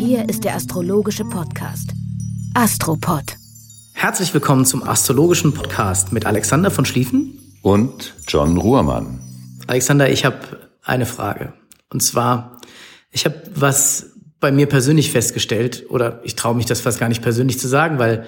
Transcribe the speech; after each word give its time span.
Hier 0.00 0.26
ist 0.30 0.44
der 0.44 0.54
astrologische 0.54 1.26
Podcast. 1.26 1.90
Astropod. 2.54 3.36
Herzlich 3.92 4.32
willkommen 4.32 4.64
zum 4.64 4.82
astrologischen 4.82 5.52
Podcast 5.52 6.10
mit 6.10 6.24
Alexander 6.24 6.70
von 6.70 6.86
Schlieffen. 6.86 7.38
und 7.60 8.14
John 8.26 8.56
Ruhrmann. 8.56 9.20
Alexander, 9.66 10.10
ich 10.10 10.24
habe 10.24 10.38
eine 10.82 11.04
Frage. 11.04 11.52
Und 11.92 12.02
zwar, 12.02 12.62
ich 13.10 13.26
habe 13.26 13.42
was 13.54 14.14
bei 14.40 14.50
mir 14.50 14.68
persönlich 14.68 15.12
festgestellt, 15.12 15.84
oder 15.90 16.22
ich 16.24 16.34
traue 16.34 16.54
mich 16.54 16.64
das 16.64 16.80
fast 16.80 16.98
gar 16.98 17.10
nicht 17.10 17.20
persönlich 17.20 17.58
zu 17.58 17.68
sagen, 17.68 17.98
weil 17.98 18.24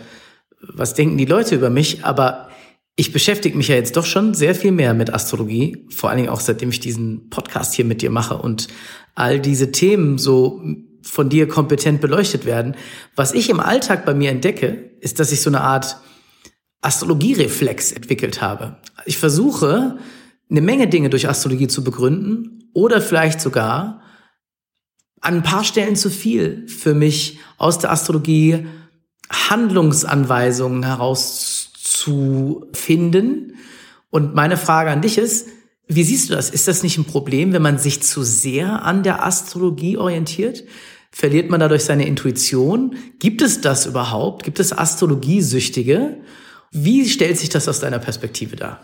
was 0.60 0.92
denken 0.92 1.16
die 1.16 1.24
Leute 1.24 1.54
über 1.54 1.70
mich? 1.70 2.04
Aber 2.04 2.50
ich 2.96 3.14
beschäftige 3.14 3.56
mich 3.56 3.68
ja 3.68 3.76
jetzt 3.76 3.96
doch 3.96 4.04
schon 4.04 4.34
sehr 4.34 4.54
viel 4.54 4.73
mehr 4.73 4.92
mit 4.92 5.14
Astrologie, 5.14 5.86
vor 5.88 6.10
allen 6.10 6.18
Dingen 6.18 6.28
auch 6.28 6.40
seitdem 6.40 6.68
ich 6.68 6.80
diesen 6.80 7.30
Podcast 7.30 7.73
hier 7.73 7.86
mit 7.86 8.02
dir 8.02 8.10
mache 8.10 8.36
und 8.36 8.68
all 9.14 9.40
diese 9.40 9.73
Themen 9.73 10.18
so 10.18 10.62
von 11.02 11.29
dir 11.29 11.48
kompetent 11.48 12.01
beleuchtet 12.01 12.45
werden. 12.45 12.76
Was 13.16 13.35
ich 13.35 13.51
im 13.51 13.60
Alltag 13.60 14.04
bei 14.04 14.15
mir 14.15 14.30
entdecke, 14.30 14.90
ist, 15.01 15.21
dass 15.21 15.32
ich 15.32 15.40
so 15.40 15.51
eine 15.51 15.60
Art 15.60 15.99
Astrologiereflex 16.80 17.93
entwickelt 17.93 18.40
habe. 18.40 18.76
Ich 19.04 19.18
versuche, 19.18 19.99
eine 20.51 20.60
Menge 20.60 20.88
Dinge 20.88 21.10
durch 21.10 21.29
Astrologie 21.29 21.68
zu 21.68 21.85
begründen 21.85 22.71
oder 22.74 23.01
vielleicht 23.01 23.41
sogar 23.41 24.02
an 25.21 25.37
ein 25.37 25.43
paar 25.43 25.65
Stellen 25.65 25.96
zu 25.96 26.10
viel 26.10 26.68
für 26.68 26.95
mich 26.95 27.38
aus 27.57 27.79
der 27.79 27.93
Astrologie 27.93 28.66
Handlungsanweisungen 29.30 30.85
herauszufinden. 30.85 33.57
Und 34.10 34.35
meine 34.35 34.57
Frage 34.57 34.91
an 34.91 35.01
dich 35.01 35.19
ist, 35.19 35.48
wie 35.87 36.04
siehst 36.04 36.29
du 36.29 36.35
das? 36.35 36.51
Ist 36.51 36.69
das 36.69 36.82
nicht 36.82 36.98
ein 36.98 37.04
Problem, 37.04 37.52
wenn 37.52 37.63
man 37.63 37.79
sich 37.79 38.02
zu 38.02 38.23
sehr 38.23 38.85
an 38.85 39.02
der 39.02 39.24
Astrologie 39.24 39.96
orientiert? 39.96 40.65
Verliert 41.15 41.51
man 41.51 41.60
dadurch 41.60 41.85
seine 41.85 42.07
Intuition? 42.07 42.96
Gibt 43.18 43.43
es 43.43 43.60
das 43.60 43.85
überhaupt? 43.85 44.45
Gibt 44.45 44.59
es 44.59 44.77
Astrologiesüchtige? 44.77 46.16
Wie 46.71 47.07
stellt 47.07 47.38
sich 47.38 47.51
das 47.51 47.69
aus 47.69 47.80
deiner 47.80 47.99
Perspektive 47.99 48.57
dar? 48.57 48.80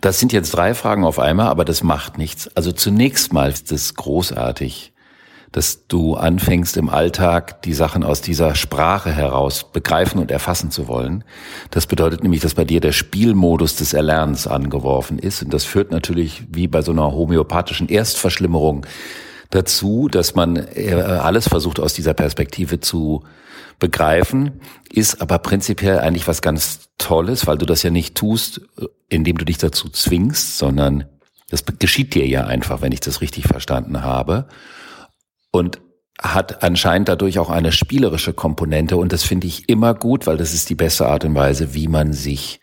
Das 0.00 0.18
sind 0.18 0.32
jetzt 0.32 0.52
drei 0.52 0.74
Fragen 0.74 1.04
auf 1.04 1.18
einmal, 1.18 1.48
aber 1.48 1.66
das 1.66 1.82
macht 1.82 2.16
nichts. 2.16 2.48
Also 2.56 2.72
zunächst 2.72 3.34
mal 3.34 3.50
ist 3.50 3.70
es 3.70 3.94
großartig, 3.94 4.92
dass 5.52 5.86
du 5.86 6.14
anfängst 6.14 6.78
im 6.78 6.88
Alltag 6.88 7.60
die 7.62 7.74
Sachen 7.74 8.02
aus 8.02 8.22
dieser 8.22 8.54
Sprache 8.54 9.12
heraus 9.12 9.70
begreifen 9.70 10.18
und 10.18 10.30
erfassen 10.30 10.70
zu 10.70 10.88
wollen. 10.88 11.22
Das 11.70 11.86
bedeutet 11.86 12.22
nämlich, 12.22 12.40
dass 12.40 12.54
bei 12.54 12.64
dir 12.64 12.80
der 12.80 12.92
Spielmodus 12.92 13.76
des 13.76 13.92
Erlernens 13.92 14.46
angeworfen 14.46 15.18
ist. 15.18 15.42
Und 15.42 15.52
das 15.52 15.64
führt 15.64 15.90
natürlich 15.90 16.44
wie 16.50 16.66
bei 16.66 16.80
so 16.80 16.92
einer 16.92 17.12
homöopathischen 17.12 17.88
Erstverschlimmerung 17.88 18.86
dazu, 19.52 20.08
dass 20.08 20.34
man 20.34 20.56
äh, 20.56 20.94
alles 20.94 21.48
versucht 21.48 21.78
aus 21.78 21.94
dieser 21.94 22.14
Perspektive 22.14 22.80
zu 22.80 23.22
begreifen, 23.78 24.60
ist 24.90 25.20
aber 25.20 25.38
prinzipiell 25.38 25.98
eigentlich 25.98 26.26
was 26.26 26.42
ganz 26.42 26.88
Tolles, 26.98 27.46
weil 27.46 27.58
du 27.58 27.66
das 27.66 27.82
ja 27.82 27.90
nicht 27.90 28.14
tust, 28.14 28.60
indem 29.08 29.38
du 29.38 29.44
dich 29.44 29.58
dazu 29.58 29.88
zwingst, 29.88 30.58
sondern 30.58 31.04
das 31.50 31.64
geschieht 31.78 32.14
dir 32.14 32.26
ja 32.26 32.46
einfach, 32.46 32.80
wenn 32.80 32.92
ich 32.92 33.00
das 33.00 33.20
richtig 33.20 33.44
verstanden 33.44 34.02
habe. 34.02 34.48
Und 35.50 35.80
hat 36.18 36.62
anscheinend 36.62 37.08
dadurch 37.08 37.38
auch 37.38 37.50
eine 37.50 37.72
spielerische 37.72 38.32
Komponente 38.32 38.96
und 38.96 39.12
das 39.12 39.24
finde 39.24 39.48
ich 39.48 39.68
immer 39.68 39.92
gut, 39.92 40.26
weil 40.26 40.36
das 40.36 40.54
ist 40.54 40.70
die 40.70 40.74
beste 40.74 41.06
Art 41.06 41.24
und 41.24 41.34
Weise, 41.34 41.74
wie 41.74 41.88
man 41.88 42.12
sich 42.12 42.60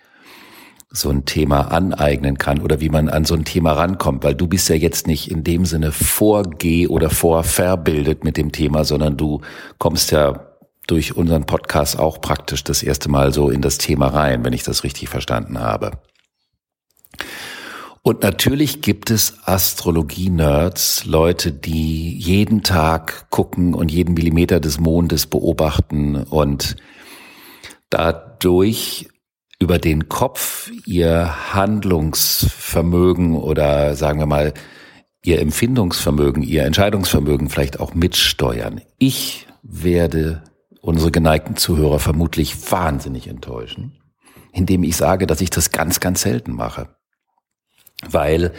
so 0.91 1.09
ein 1.09 1.25
Thema 1.25 1.71
aneignen 1.71 2.37
kann 2.37 2.61
oder 2.61 2.79
wie 2.79 2.89
man 2.89 3.09
an 3.09 3.23
so 3.23 3.35
ein 3.35 3.45
Thema 3.45 3.73
rankommt, 3.73 4.23
weil 4.23 4.33
du 4.33 4.47
bist 4.47 4.69
ja 4.69 4.75
jetzt 4.75 5.05
nicht 5.05 5.29
in 5.29 5.43
dem 5.43 5.65
Sinne 5.65 5.91
vorgeh 5.91 6.87
oder 6.87 7.09
vorverbildet 7.09 8.23
mit 8.23 8.37
dem 8.37 8.51
Thema, 8.51 8.83
sondern 8.83 9.15
du 9.15 9.41
kommst 9.77 10.11
ja 10.11 10.47
durch 10.87 11.15
unseren 11.15 11.45
Podcast 11.45 11.99
auch 11.99 12.19
praktisch 12.19 12.63
das 12.63 12.81
erste 12.81 13.09
Mal 13.09 13.31
so 13.31 13.51
in 13.51 13.61
das 13.61 13.77
Thema 13.77 14.07
rein, 14.07 14.43
wenn 14.43 14.53
ich 14.53 14.63
das 14.63 14.83
richtig 14.83 15.09
verstanden 15.09 15.59
habe. 15.59 15.91
Und 18.01 18.23
natürlich 18.23 18.81
gibt 18.81 19.11
es 19.11 19.37
Astrologie-Nerds, 19.43 21.05
Leute, 21.05 21.51
die 21.51 22.17
jeden 22.17 22.63
Tag 22.63 23.29
gucken 23.29 23.75
und 23.75 23.91
jeden 23.91 24.15
Millimeter 24.15 24.59
des 24.59 24.79
Mondes 24.79 25.27
beobachten 25.27 26.15
und 26.15 26.77
dadurch 27.91 29.09
über 29.59 29.77
den 29.77 30.07
Kopf 30.07 30.71
ihr 30.85 31.53
Handlungsvermögen 31.53 33.35
oder 33.35 33.95
sagen 33.95 34.19
wir 34.19 34.25
mal 34.25 34.53
ihr 35.23 35.41
Empfindungsvermögen, 35.41 36.43
ihr 36.43 36.63
Entscheidungsvermögen 36.63 37.49
vielleicht 37.49 37.79
auch 37.79 37.93
mitsteuern. 37.93 38.81
Ich 38.97 39.47
werde 39.61 40.43
unsere 40.81 41.11
geneigten 41.11 41.57
Zuhörer 41.57 41.99
vermutlich 41.99 42.71
wahnsinnig 42.71 43.27
enttäuschen, 43.27 43.99
indem 44.53 44.83
ich 44.83 44.95
sage, 44.95 45.27
dass 45.27 45.41
ich 45.41 45.49
das 45.49 45.71
ganz, 45.71 45.99
ganz 45.99 46.21
selten 46.21 46.53
mache. 46.53 46.95
Weil 48.09 48.53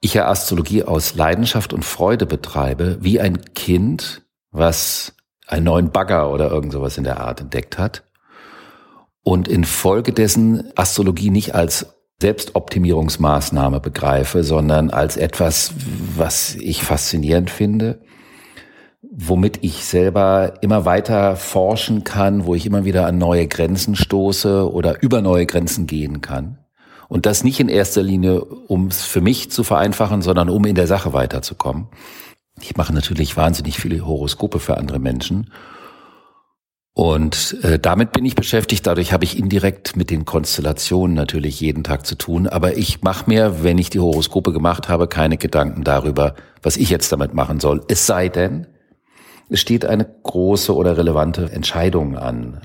ich 0.00 0.14
ja 0.14 0.28
Astrologie 0.28 0.82
aus 0.82 1.14
Leidenschaft 1.14 1.72
und 1.72 1.84
Freude 1.84 2.26
betreibe, 2.26 2.98
wie 3.00 3.20
ein 3.20 3.54
Kind, 3.54 4.22
was 4.50 5.14
einen 5.46 5.64
neuen 5.64 5.92
Bagger 5.92 6.32
oder 6.32 6.50
irgend 6.50 6.72
sowas 6.72 6.98
in 6.98 7.04
der 7.04 7.20
Art 7.20 7.40
entdeckt 7.40 7.78
hat 7.78 8.02
und 9.24 9.48
infolgedessen 9.48 10.70
Astrologie 10.76 11.30
nicht 11.30 11.54
als 11.54 11.94
Selbstoptimierungsmaßnahme 12.20 13.80
begreife, 13.80 14.44
sondern 14.44 14.90
als 14.90 15.16
etwas, 15.16 15.74
was 16.16 16.54
ich 16.54 16.84
faszinierend 16.84 17.50
finde, 17.50 18.00
womit 19.02 19.58
ich 19.62 19.84
selber 19.84 20.54
immer 20.60 20.84
weiter 20.84 21.36
forschen 21.36 22.04
kann, 22.04 22.46
wo 22.46 22.54
ich 22.54 22.66
immer 22.66 22.84
wieder 22.84 23.06
an 23.06 23.18
neue 23.18 23.48
Grenzen 23.48 23.96
stoße 23.96 24.70
oder 24.70 25.02
über 25.02 25.22
neue 25.22 25.46
Grenzen 25.46 25.86
gehen 25.86 26.20
kann. 26.20 26.58
Und 27.08 27.26
das 27.26 27.44
nicht 27.44 27.60
in 27.60 27.68
erster 27.68 28.02
Linie, 28.02 28.44
um 28.44 28.86
es 28.88 29.04
für 29.04 29.20
mich 29.20 29.50
zu 29.50 29.62
vereinfachen, 29.64 30.22
sondern 30.22 30.48
um 30.48 30.64
in 30.64 30.74
der 30.74 30.86
Sache 30.86 31.12
weiterzukommen. 31.12 31.88
Ich 32.60 32.76
mache 32.76 32.94
natürlich 32.94 33.36
wahnsinnig 33.36 33.78
viele 33.78 34.06
Horoskope 34.06 34.60
für 34.60 34.76
andere 34.76 34.98
Menschen 34.98 35.50
und 36.96 37.56
äh, 37.64 37.80
damit 37.80 38.12
bin 38.12 38.24
ich 38.24 38.36
beschäftigt. 38.36 38.86
Dadurch 38.86 39.12
habe 39.12 39.24
ich 39.24 39.36
indirekt 39.36 39.96
mit 39.96 40.10
den 40.10 40.24
Konstellationen 40.24 41.16
natürlich 41.16 41.60
jeden 41.60 41.82
Tag 41.82 42.06
zu 42.06 42.14
tun. 42.14 42.46
Aber 42.46 42.76
ich 42.76 43.02
mache 43.02 43.28
mir, 43.28 43.64
wenn 43.64 43.78
ich 43.78 43.90
die 43.90 43.98
Horoskope 43.98 44.52
gemacht 44.52 44.88
habe, 44.88 45.08
keine 45.08 45.36
Gedanken 45.36 45.82
darüber, 45.82 46.36
was 46.62 46.76
ich 46.76 46.90
jetzt 46.90 47.10
damit 47.10 47.34
machen 47.34 47.58
soll. 47.58 47.82
Es 47.88 48.06
sei 48.06 48.28
denn, 48.28 48.68
es 49.50 49.60
steht 49.60 49.84
eine 49.84 50.06
große 50.22 50.72
oder 50.72 50.96
relevante 50.96 51.50
Entscheidung 51.50 52.16
an. 52.16 52.60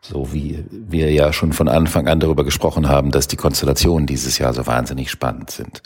So 0.00 0.32
wie 0.32 0.64
wir 0.70 1.10
ja 1.10 1.32
schon 1.32 1.52
von 1.52 1.68
Anfang 1.68 2.06
an 2.06 2.20
darüber 2.20 2.44
gesprochen 2.44 2.88
haben, 2.88 3.10
dass 3.10 3.26
die 3.26 3.36
Konstellationen 3.36 4.06
dieses 4.06 4.38
Jahr 4.38 4.54
so 4.54 4.64
wahnsinnig 4.68 5.10
spannend 5.10 5.50
sind. 5.50 5.82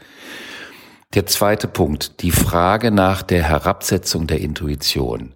Der 1.14 1.24
zweite 1.24 1.66
Punkt, 1.66 2.20
die 2.20 2.30
Frage 2.30 2.90
nach 2.90 3.22
der 3.22 3.42
Herabsetzung 3.42 4.26
der 4.26 4.40
Intuition. 4.40 5.32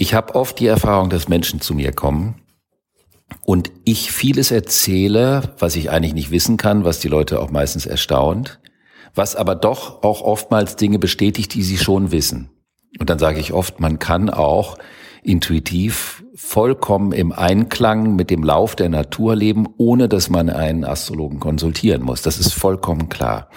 Ich 0.00 0.14
habe 0.14 0.34
oft 0.34 0.58
die 0.58 0.66
Erfahrung, 0.66 1.10
dass 1.10 1.28
Menschen 1.28 1.60
zu 1.60 1.74
mir 1.74 1.92
kommen 1.92 2.36
und 3.44 3.70
ich 3.84 4.10
vieles 4.12 4.50
erzähle, 4.50 5.54
was 5.58 5.76
ich 5.76 5.90
eigentlich 5.90 6.14
nicht 6.14 6.30
wissen 6.30 6.56
kann, 6.56 6.84
was 6.84 7.00
die 7.00 7.08
Leute 7.08 7.38
auch 7.38 7.50
meistens 7.50 7.84
erstaunt, 7.84 8.60
was 9.14 9.36
aber 9.36 9.54
doch 9.54 10.02
auch 10.02 10.22
oftmals 10.22 10.76
Dinge 10.76 10.98
bestätigt, 10.98 11.52
die 11.52 11.62
sie 11.62 11.76
schon 11.76 12.12
wissen. 12.12 12.48
Und 12.98 13.10
dann 13.10 13.18
sage 13.18 13.40
ich 13.40 13.52
oft, 13.52 13.78
man 13.78 13.98
kann 13.98 14.30
auch 14.30 14.78
intuitiv 15.22 16.24
vollkommen 16.34 17.12
im 17.12 17.30
Einklang 17.30 18.16
mit 18.16 18.30
dem 18.30 18.42
Lauf 18.42 18.76
der 18.76 18.88
Natur 18.88 19.36
leben, 19.36 19.68
ohne 19.76 20.08
dass 20.08 20.30
man 20.30 20.48
einen 20.48 20.86
Astrologen 20.86 21.40
konsultieren 21.40 22.02
muss. 22.02 22.22
Das 22.22 22.38
ist 22.38 22.54
vollkommen 22.54 23.10
klar. 23.10 23.50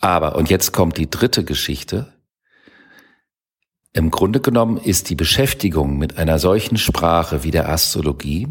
Aber, 0.00 0.34
und 0.34 0.50
jetzt 0.50 0.72
kommt 0.72 0.96
die 0.96 1.08
dritte 1.08 1.44
Geschichte, 1.44 2.12
im 3.98 4.12
Grunde 4.12 4.38
genommen 4.38 4.76
ist 4.76 5.10
die 5.10 5.16
Beschäftigung 5.16 5.98
mit 5.98 6.18
einer 6.18 6.38
solchen 6.38 6.76
Sprache 6.76 7.42
wie 7.42 7.50
der 7.50 7.68
Astrologie, 7.68 8.46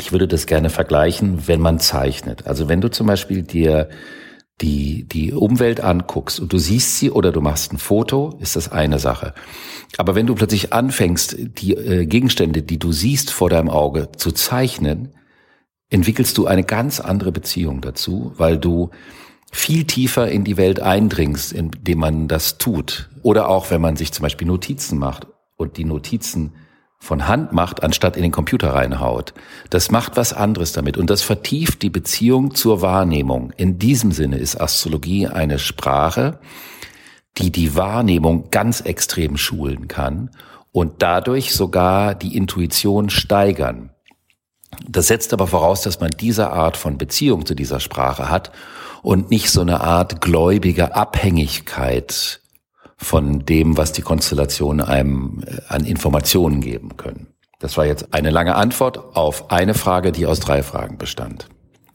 ich 0.00 0.10
würde 0.10 0.26
das 0.26 0.46
gerne 0.46 0.70
vergleichen, 0.70 1.46
wenn 1.46 1.60
man 1.60 1.78
zeichnet. 1.78 2.46
Also 2.46 2.66
wenn 2.66 2.80
du 2.80 2.90
zum 2.90 3.06
Beispiel 3.06 3.42
dir 3.42 3.90
die, 4.62 5.04
die 5.04 5.34
Umwelt 5.34 5.80
anguckst 5.82 6.40
und 6.40 6.50
du 6.50 6.56
siehst 6.56 6.96
sie 6.96 7.10
oder 7.10 7.30
du 7.30 7.42
machst 7.42 7.74
ein 7.74 7.78
Foto, 7.78 8.38
ist 8.40 8.56
das 8.56 8.72
eine 8.72 8.98
Sache. 8.98 9.34
Aber 9.98 10.14
wenn 10.14 10.26
du 10.26 10.34
plötzlich 10.34 10.72
anfängst, 10.72 11.36
die 11.38 11.74
äh, 11.74 12.06
Gegenstände, 12.06 12.62
die 12.62 12.78
du 12.78 12.90
siehst 12.90 13.30
vor 13.30 13.50
deinem 13.50 13.68
Auge 13.68 14.12
zu 14.16 14.32
zeichnen, 14.32 15.12
entwickelst 15.90 16.38
du 16.38 16.46
eine 16.46 16.64
ganz 16.64 17.00
andere 17.00 17.32
Beziehung 17.32 17.82
dazu, 17.82 18.32
weil 18.38 18.56
du 18.56 18.90
viel 19.50 19.84
tiefer 19.84 20.28
in 20.28 20.44
die 20.44 20.56
Welt 20.56 20.80
eindringst, 20.80 21.52
indem 21.52 21.98
man 21.98 22.28
das 22.28 22.58
tut. 22.58 23.08
Oder 23.22 23.48
auch, 23.48 23.70
wenn 23.70 23.80
man 23.80 23.96
sich 23.96 24.12
zum 24.12 24.22
Beispiel 24.22 24.46
Notizen 24.46 24.98
macht 24.98 25.26
und 25.56 25.76
die 25.76 25.84
Notizen 25.84 26.52
von 27.00 27.28
Hand 27.28 27.52
macht, 27.52 27.82
anstatt 27.82 28.16
in 28.16 28.22
den 28.22 28.32
Computer 28.32 28.74
reinhaut. 28.74 29.32
Das 29.70 29.90
macht 29.90 30.16
was 30.16 30.32
anderes 30.32 30.72
damit 30.72 30.96
und 30.96 31.08
das 31.10 31.22
vertieft 31.22 31.82
die 31.82 31.90
Beziehung 31.90 32.54
zur 32.54 32.82
Wahrnehmung. 32.82 33.52
In 33.56 33.78
diesem 33.78 34.10
Sinne 34.10 34.38
ist 34.38 34.60
Astrologie 34.60 35.28
eine 35.28 35.58
Sprache, 35.58 36.40
die 37.38 37.52
die 37.52 37.76
Wahrnehmung 37.76 38.50
ganz 38.50 38.80
extrem 38.80 39.36
schulen 39.36 39.86
kann 39.86 40.30
und 40.72 40.94
dadurch 40.98 41.54
sogar 41.54 42.16
die 42.16 42.36
Intuition 42.36 43.10
steigern. 43.10 43.90
Das 44.86 45.06
setzt 45.06 45.32
aber 45.32 45.46
voraus, 45.46 45.82
dass 45.82 46.00
man 46.00 46.10
diese 46.10 46.50
Art 46.50 46.76
von 46.76 46.98
Beziehung 46.98 47.46
zu 47.46 47.54
dieser 47.54 47.80
Sprache 47.80 48.28
hat 48.28 48.50
und 49.02 49.30
nicht 49.30 49.50
so 49.50 49.60
eine 49.60 49.80
Art 49.80 50.20
gläubige 50.20 50.94
Abhängigkeit 50.94 52.40
von 52.96 53.44
dem, 53.44 53.76
was 53.76 53.92
die 53.92 54.02
Konstellationen 54.02 54.84
einem 54.84 55.44
äh, 55.46 55.60
an 55.68 55.84
Informationen 55.84 56.60
geben 56.60 56.96
können. 56.96 57.28
Das 57.60 57.76
war 57.76 57.86
jetzt 57.86 58.12
eine 58.12 58.30
lange 58.30 58.54
Antwort 58.54 59.16
auf 59.16 59.50
eine 59.50 59.74
Frage, 59.74 60.12
die 60.12 60.26
aus 60.26 60.40
drei 60.40 60.62
Fragen 60.62 60.98
bestand. 60.98 61.48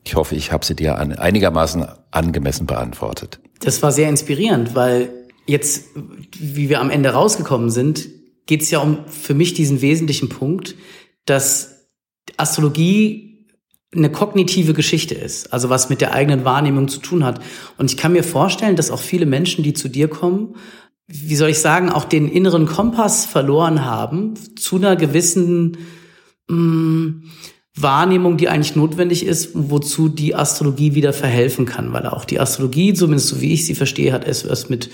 Ich 0.04 0.16
hoffe, 0.16 0.36
ich 0.36 0.52
habe 0.52 0.66
sie 0.66 0.76
dir 0.76 0.98
an, 0.98 1.14
einigermaßen 1.14 1.86
angemessen 2.12 2.66
beantwortet. 2.66 3.40
Das 3.62 3.82
war 3.82 3.92
sehr 3.92 4.10
inspirierend, 4.10 4.76
weil 4.76 5.14
jetzt, 5.46 5.86
wie 6.38 6.68
wir 6.68 6.82
am 6.82 6.90
Ende 6.90 7.10
rausgekommen 7.12 7.70
sind, 7.70 8.10
geht 8.46 8.62
es 8.62 8.72
ja 8.72 8.80
um 8.80 9.08
für 9.08 9.34
mich 9.34 9.54
diesen 9.54 9.82
wesentlichen 9.82 10.28
Punkt, 10.28 10.76
dass 11.26 11.88
Astrologie 12.36 13.33
eine 13.96 14.12
kognitive 14.12 14.74
Geschichte 14.74 15.16
ist, 15.16 15.54
also 15.54 15.70
was 15.70 15.90
mit 15.90 16.02
der 16.02 16.14
eigenen 16.14 16.46
Wahrnehmung 16.46 16.88
zu 16.88 17.00
tun 17.00 17.24
hat. 17.24 17.42
Und 17.78 17.92
ich 17.92 17.98
kann 17.98 18.14
mir 18.14 18.24
vorstellen, 18.24 18.76
dass 18.76 18.92
auch 18.92 19.00
viele 19.00 19.26
Menschen, 19.26 19.64
die 19.64 19.74
zu 19.74 19.88
dir 19.88 20.08
kommen, 20.08 20.56
wie 21.08 21.36
soll 21.36 21.50
ich 21.50 21.60
sagen, 21.60 21.90
auch 21.90 22.06
den 22.06 22.30
inneren 22.30 22.66
Kompass 22.66 23.26
verloren 23.26 23.86
haben 23.86 24.34
zu 24.56 24.78
einer 24.78 24.96
gewissen 24.96 25.78
mh, 26.48 26.56
mm, 26.56 27.24
Wahrnehmung, 27.76 28.38
die 28.38 28.50
eigentlich 28.50 28.76
notwendig 28.76 29.26
ist, 29.26 29.52
wozu 29.54 30.08
die 30.08 30.36
Astrologie 30.36 30.94
wieder 30.94 31.12
verhelfen 31.12 31.66
kann, 31.66 31.92
weil 31.92 32.06
auch 32.06 32.24
die 32.24 32.40
Astrologie, 32.40 32.94
zumindest 32.94 33.30
so 33.30 33.42
wie 33.42 33.54
ich 33.54 33.66
sie 33.66 33.74
verstehe, 33.74 34.14
hat 34.14 34.28
es 34.28 34.48
was 34.48 34.70
mit 34.70 34.92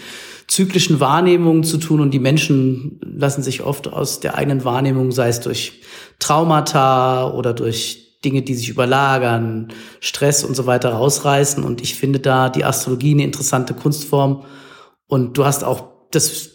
zyklischen 0.48 1.00
Wahrnehmungen 1.00 1.63
zu 1.63 1.78
tun 1.78 2.00
und 2.00 2.12
die 2.12 2.19
Menschen 2.19 3.00
lassen 3.04 3.44
sich 3.44 3.62
oft 3.62 3.92
aus 3.92 4.22
der 4.22 4.36
eigenen 4.36 4.63
Wahrnehmung, 4.63 5.12
sei 5.12 5.28
es 5.28 5.42
durch 5.42 5.81
Traumata 6.19 7.31
oder 7.31 7.54
durch 7.54 8.09
Dinge, 8.24 8.42
die 8.42 8.56
sich 8.56 8.69
überlagern, 8.69 9.69
Stress 10.00 10.44
und 10.44 10.56
so 10.56 10.66
weiter 10.66 10.92
rausreißen 10.92 11.63
und 11.63 11.81
ich 11.81 11.95
finde 11.95 12.19
da 12.19 12.50
die 12.50 12.66
Astrologie 12.66 13.13
eine 13.13 13.24
interessante 13.24 13.74
Kunstform 13.74 14.44
und 15.07 15.38
du 15.38 15.45
hast 15.45 15.63
auch 15.63 15.86
das 16.12 16.50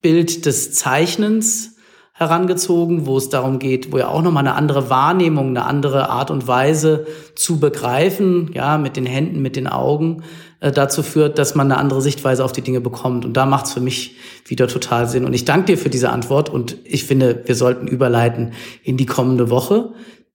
Bild 0.00 0.46
des 0.46 0.74
Zeichnens 0.74 1.74
herangezogen, 2.16 3.06
wo 3.06 3.16
es 3.16 3.28
darum 3.28 3.58
geht, 3.58 3.90
wo 3.90 3.98
ja 3.98 4.06
auch 4.06 4.22
nochmal 4.22 4.46
eine 4.46 4.54
andere 4.54 4.88
Wahrnehmung, 4.88 5.48
eine 5.48 5.64
andere 5.64 6.10
Art 6.10 6.30
und 6.30 6.46
Weise 6.46 7.06
zu 7.34 7.58
begreifen, 7.58 8.50
ja, 8.54 8.78
mit 8.78 8.96
den 8.96 9.04
Händen, 9.04 9.42
mit 9.42 9.56
den 9.56 9.66
Augen, 9.66 10.22
äh, 10.60 10.70
dazu 10.70 11.02
führt, 11.02 11.38
dass 11.38 11.56
man 11.56 11.72
eine 11.72 11.80
andere 11.80 12.00
Sichtweise 12.00 12.44
auf 12.44 12.52
die 12.52 12.62
Dinge 12.62 12.80
bekommt. 12.80 13.24
Und 13.24 13.36
da 13.36 13.46
macht 13.46 13.66
es 13.66 13.72
für 13.72 13.80
mich 13.80 14.14
wieder 14.46 14.68
total 14.68 15.08
Sinn. 15.08 15.24
Und 15.24 15.34
ich 15.34 15.44
danke 15.44 15.72
dir 15.72 15.78
für 15.78 15.90
diese 15.90 16.10
Antwort 16.10 16.50
und 16.50 16.76
ich 16.84 17.04
finde, 17.04 17.42
wir 17.46 17.56
sollten 17.56 17.88
überleiten 17.88 18.52
in 18.84 18.96
die 18.96 19.06
kommende 19.06 19.50
Woche, 19.50 19.92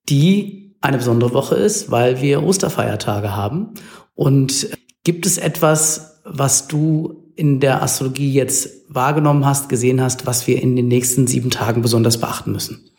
die 0.08 0.76
eine 0.82 0.98
besondere 0.98 1.34
Woche 1.34 1.56
ist, 1.56 1.92
weil 1.92 2.22
wir 2.22 2.44
Osterfeiertage 2.44 3.36
haben. 3.36 3.74
Und 4.16 4.70
gibt 5.04 5.26
es 5.26 5.38
etwas, 5.38 6.22
was 6.24 6.68
du 6.68 7.32
in 7.36 7.60
der 7.60 7.82
Astrologie 7.82 8.34
jetzt 8.34 8.86
wahrgenommen 8.90 9.46
hast, 9.46 9.70
gesehen 9.70 10.02
hast, 10.02 10.26
was 10.26 10.48
wir 10.48 10.62
in 10.62 10.76
den 10.76 10.88
nächsten 10.88 11.28
sieben 11.28 11.52
Tagen 11.52 11.82
besonders 11.82 12.20
beachten 12.20 12.52
müssen? 12.52 12.90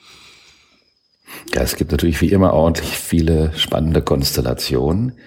Ja, 1.55 1.63
es 1.63 1.77
gibt 1.77 1.91
natürlich 1.91 2.21
wie 2.21 2.31
immer 2.31 2.53
ordentlich 2.53 2.91
viele 2.91 3.53
spannende 3.57 4.03
Konstellationen. 4.03 5.19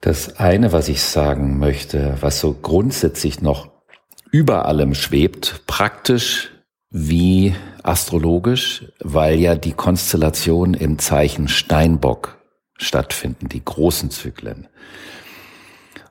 Das 0.00 0.36
eine, 0.36 0.72
was 0.72 0.88
ich 0.88 1.02
sagen 1.02 1.58
möchte, 1.58 2.16
was 2.20 2.40
so 2.40 2.54
grundsätzlich 2.54 3.42
noch 3.42 3.70
über 4.30 4.66
allem 4.66 4.94
schwebt, 4.94 5.62
praktisch 5.66 6.50
wie 6.90 7.54
astrologisch, 7.84 8.84
weil 9.00 9.38
ja 9.38 9.54
die 9.54 9.72
Konstellationen 9.72 10.74
im 10.74 10.98
Zeichen 10.98 11.48
Steinbock 11.48 12.38
stattfinden, 12.76 13.48
die 13.48 13.64
großen 13.64 14.10
Zyklen. 14.10 14.68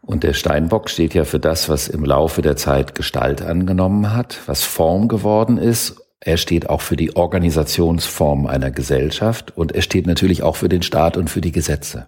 Und 0.01 0.23
der 0.23 0.33
Steinbock 0.33 0.89
steht 0.89 1.13
ja 1.13 1.23
für 1.23 1.39
das, 1.39 1.69
was 1.69 1.87
im 1.87 2.03
Laufe 2.03 2.41
der 2.41 2.55
Zeit 2.55 2.95
Gestalt 2.95 3.41
angenommen 3.41 4.13
hat, 4.13 4.39
was 4.47 4.63
Form 4.63 5.07
geworden 5.07 5.57
ist. 5.57 5.97
Er 6.19 6.37
steht 6.37 6.69
auch 6.69 6.81
für 6.81 6.95
die 6.95 7.15
Organisationsform 7.15 8.47
einer 8.47 8.71
Gesellschaft 8.71 9.55
und 9.55 9.73
er 9.73 9.81
steht 9.81 10.07
natürlich 10.07 10.43
auch 10.43 10.55
für 10.55 10.69
den 10.69 10.81
Staat 10.81 11.15
und 11.15 11.29
für 11.29 11.41
die 11.41 11.51
Gesetze. 11.51 12.07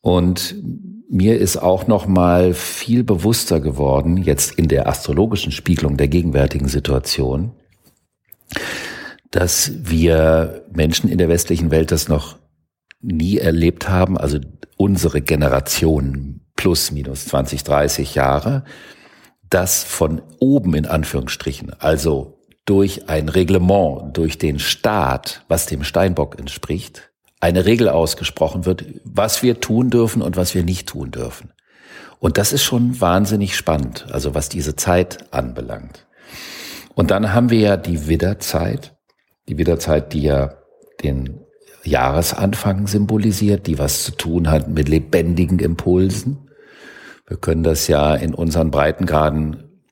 Und 0.00 0.56
mir 1.08 1.38
ist 1.38 1.56
auch 1.56 1.86
noch 1.86 2.06
mal 2.06 2.52
viel 2.52 3.04
bewusster 3.04 3.60
geworden, 3.60 4.16
jetzt 4.16 4.58
in 4.58 4.68
der 4.68 4.88
astrologischen 4.88 5.52
Spiegelung 5.52 5.96
der 5.96 6.08
gegenwärtigen 6.08 6.68
Situation, 6.68 7.52
dass 9.30 9.72
wir 9.76 10.64
Menschen 10.72 11.10
in 11.10 11.18
der 11.18 11.28
westlichen 11.28 11.70
Welt 11.70 11.90
das 11.90 12.08
noch 12.08 12.38
nie 13.00 13.38
erlebt 13.38 13.88
haben, 13.88 14.16
also 14.16 14.38
unsere 14.76 15.20
Generation 15.20 16.40
plus 16.56 16.90
minus 16.90 17.26
20, 17.26 17.64
30 17.64 18.14
Jahre, 18.14 18.64
das 19.50 19.84
von 19.84 20.22
oben 20.38 20.74
in 20.74 20.86
Anführungsstrichen, 20.86 21.72
also 21.78 22.38
durch 22.64 23.08
ein 23.08 23.28
Reglement, 23.28 24.16
durch 24.16 24.38
den 24.38 24.58
Staat, 24.58 25.44
was 25.48 25.66
dem 25.66 25.84
Steinbock 25.84 26.38
entspricht, 26.38 27.12
eine 27.40 27.64
Regel 27.64 27.88
ausgesprochen 27.88 28.64
wird, 28.64 28.84
was 29.04 29.42
wir 29.42 29.60
tun 29.60 29.90
dürfen 29.90 30.22
und 30.22 30.36
was 30.36 30.54
wir 30.54 30.64
nicht 30.64 30.88
tun 30.88 31.10
dürfen. 31.10 31.52
Und 32.18 32.38
das 32.38 32.52
ist 32.52 32.64
schon 32.64 33.00
wahnsinnig 33.00 33.56
spannend, 33.56 34.06
also 34.10 34.34
was 34.34 34.48
diese 34.48 34.74
Zeit 34.74 35.32
anbelangt. 35.32 36.05
Und 36.96 37.10
dann 37.10 37.34
haben 37.34 37.50
wir 37.50 37.58
ja 37.58 37.76
die 37.76 38.08
Widderzeit, 38.08 38.96
die 39.48 39.58
Widderzeit, 39.58 40.14
die 40.14 40.22
ja 40.22 40.54
den 41.04 41.40
Jahresanfang 41.84 42.86
symbolisiert, 42.86 43.66
die 43.66 43.78
was 43.78 44.02
zu 44.02 44.12
tun 44.12 44.50
hat 44.50 44.68
mit 44.68 44.88
lebendigen 44.88 45.58
Impulsen. 45.58 46.50
Wir 47.28 47.36
können 47.36 47.62
das 47.62 47.86
ja 47.86 48.14
in 48.14 48.32
unseren 48.32 48.70
Breitengraden 48.70 49.82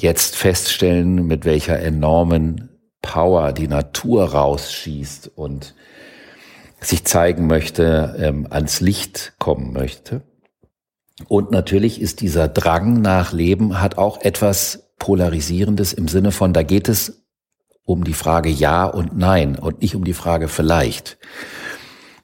jetzt 0.00 0.36
feststellen, 0.36 1.26
mit 1.26 1.44
welcher 1.44 1.80
enormen 1.80 2.70
Power 3.02 3.52
die 3.52 3.66
Natur 3.66 4.30
rausschießt 4.30 5.32
und 5.34 5.74
sich 6.80 7.04
zeigen 7.04 7.48
möchte, 7.48 8.14
ähm, 8.20 8.46
ans 8.48 8.80
Licht 8.80 9.34
kommen 9.40 9.72
möchte. 9.72 10.22
Und 11.26 11.50
natürlich 11.50 12.00
ist 12.00 12.20
dieser 12.20 12.46
Drang 12.46 13.02
nach 13.02 13.32
Leben 13.32 13.80
hat 13.80 13.98
auch 13.98 14.20
etwas 14.20 14.81
Polarisierendes 15.02 15.92
im 15.92 16.06
Sinne 16.06 16.30
von, 16.30 16.52
da 16.52 16.62
geht 16.62 16.88
es 16.88 17.24
um 17.84 18.04
die 18.04 18.12
Frage 18.12 18.48
Ja 18.48 18.84
und 18.84 19.18
Nein 19.18 19.58
und 19.58 19.82
nicht 19.82 19.96
um 19.96 20.04
die 20.04 20.12
Frage 20.12 20.46
vielleicht. 20.46 21.18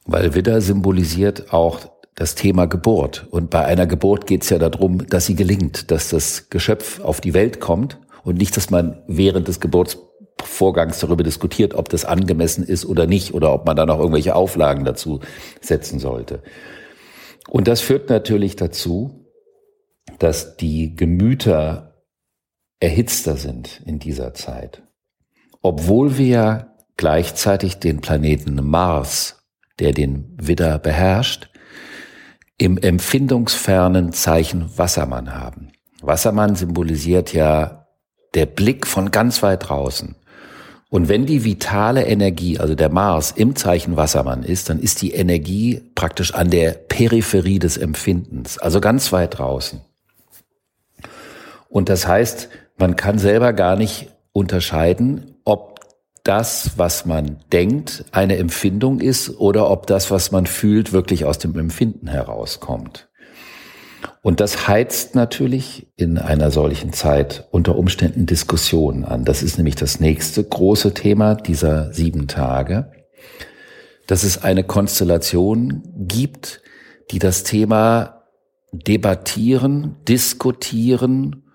Weil 0.06 0.36
Widder 0.36 0.60
symbolisiert 0.60 1.52
auch 1.52 1.80
das 2.14 2.36
Thema 2.36 2.66
Geburt. 2.66 3.26
Und 3.32 3.50
bei 3.50 3.64
einer 3.64 3.88
Geburt 3.88 4.28
geht 4.28 4.44
es 4.44 4.50
ja 4.50 4.58
darum, 4.58 5.04
dass 5.08 5.26
sie 5.26 5.34
gelingt, 5.34 5.90
dass 5.90 6.10
das 6.10 6.50
Geschöpf 6.50 7.00
auf 7.00 7.20
die 7.20 7.34
Welt 7.34 7.58
kommt 7.58 7.98
und 8.22 8.38
nicht, 8.38 8.56
dass 8.56 8.70
man 8.70 9.02
während 9.08 9.48
des 9.48 9.58
Geburtsvorgangs 9.58 11.00
darüber 11.00 11.24
diskutiert, 11.24 11.74
ob 11.74 11.88
das 11.88 12.04
angemessen 12.04 12.62
ist 12.62 12.86
oder 12.86 13.08
nicht 13.08 13.34
oder 13.34 13.52
ob 13.52 13.66
man 13.66 13.74
da 13.74 13.86
noch 13.86 13.98
irgendwelche 13.98 14.36
Auflagen 14.36 14.84
dazu 14.84 15.18
setzen 15.60 15.98
sollte. 15.98 16.44
Und 17.48 17.66
das 17.66 17.80
führt 17.80 18.08
natürlich 18.08 18.54
dazu, 18.54 19.26
dass 20.20 20.56
die 20.56 20.94
Gemüter 20.94 21.87
erhitzter 22.80 23.36
sind 23.36 23.82
in 23.84 23.98
dieser 23.98 24.34
Zeit. 24.34 24.82
Obwohl 25.62 26.18
wir 26.18 26.74
gleichzeitig 26.96 27.78
den 27.78 28.00
Planeten 28.00 28.64
Mars, 28.64 29.42
der 29.78 29.92
den 29.92 30.36
Widder 30.40 30.78
beherrscht, 30.78 31.50
im 32.58 32.76
empfindungsfernen 32.76 34.12
Zeichen 34.12 34.76
Wassermann 34.76 35.34
haben. 35.34 35.70
Wassermann 36.02 36.56
symbolisiert 36.56 37.32
ja 37.32 37.86
der 38.34 38.46
Blick 38.46 38.86
von 38.86 39.10
ganz 39.10 39.42
weit 39.42 39.68
draußen. 39.68 40.16
Und 40.90 41.08
wenn 41.08 41.26
die 41.26 41.44
vitale 41.44 42.06
Energie, 42.06 42.58
also 42.58 42.74
der 42.74 42.88
Mars 42.88 43.30
im 43.30 43.54
Zeichen 43.56 43.96
Wassermann 43.96 44.42
ist, 44.42 44.70
dann 44.70 44.80
ist 44.80 45.02
die 45.02 45.12
Energie 45.12 45.82
praktisch 45.94 46.34
an 46.34 46.50
der 46.50 46.72
Peripherie 46.72 47.58
des 47.58 47.76
Empfindens, 47.76 48.58
also 48.58 48.80
ganz 48.80 49.12
weit 49.12 49.38
draußen. 49.38 49.82
Und 51.68 51.90
das 51.90 52.06
heißt, 52.06 52.48
man 52.78 52.96
kann 52.96 53.18
selber 53.18 53.52
gar 53.52 53.76
nicht 53.76 54.10
unterscheiden, 54.32 55.36
ob 55.44 55.80
das, 56.24 56.72
was 56.76 57.06
man 57.06 57.38
denkt, 57.52 58.04
eine 58.12 58.36
Empfindung 58.36 59.00
ist 59.00 59.40
oder 59.40 59.70
ob 59.70 59.86
das, 59.86 60.10
was 60.10 60.30
man 60.30 60.46
fühlt, 60.46 60.92
wirklich 60.92 61.24
aus 61.24 61.38
dem 61.38 61.58
Empfinden 61.58 62.06
herauskommt. 62.06 63.08
Und 64.22 64.40
das 64.40 64.68
heizt 64.68 65.14
natürlich 65.14 65.88
in 65.96 66.18
einer 66.18 66.50
solchen 66.50 66.92
Zeit 66.92 67.48
unter 67.50 67.76
Umständen 67.76 68.26
Diskussionen 68.26 69.04
an. 69.04 69.24
Das 69.24 69.42
ist 69.42 69.56
nämlich 69.56 69.74
das 69.74 70.00
nächste 70.00 70.44
große 70.44 70.94
Thema 70.94 71.34
dieser 71.34 71.92
sieben 71.92 72.28
Tage, 72.28 72.92
dass 74.06 74.22
es 74.22 74.42
eine 74.42 74.64
Konstellation 74.64 75.82
gibt, 75.96 76.62
die 77.10 77.18
das 77.18 77.42
Thema 77.42 78.24
debattieren, 78.70 79.96
diskutieren, 80.06 81.47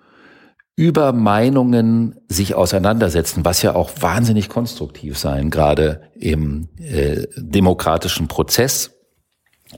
über 0.76 1.14
Meinungen 1.14 2.16
sich 2.28 2.56
auseinandersetzen, 2.56 3.46
was 3.46 3.62
ja 3.62 3.76
auch 3.76 3.92
wahnsinnig 4.00 4.50
konstruktiv 4.50 5.18
sein, 5.18 5.50
gerade 5.50 6.02
im 6.16 6.70
äh, 6.80 7.28
demokratischen 7.38 8.28
Prozess. 8.28 8.92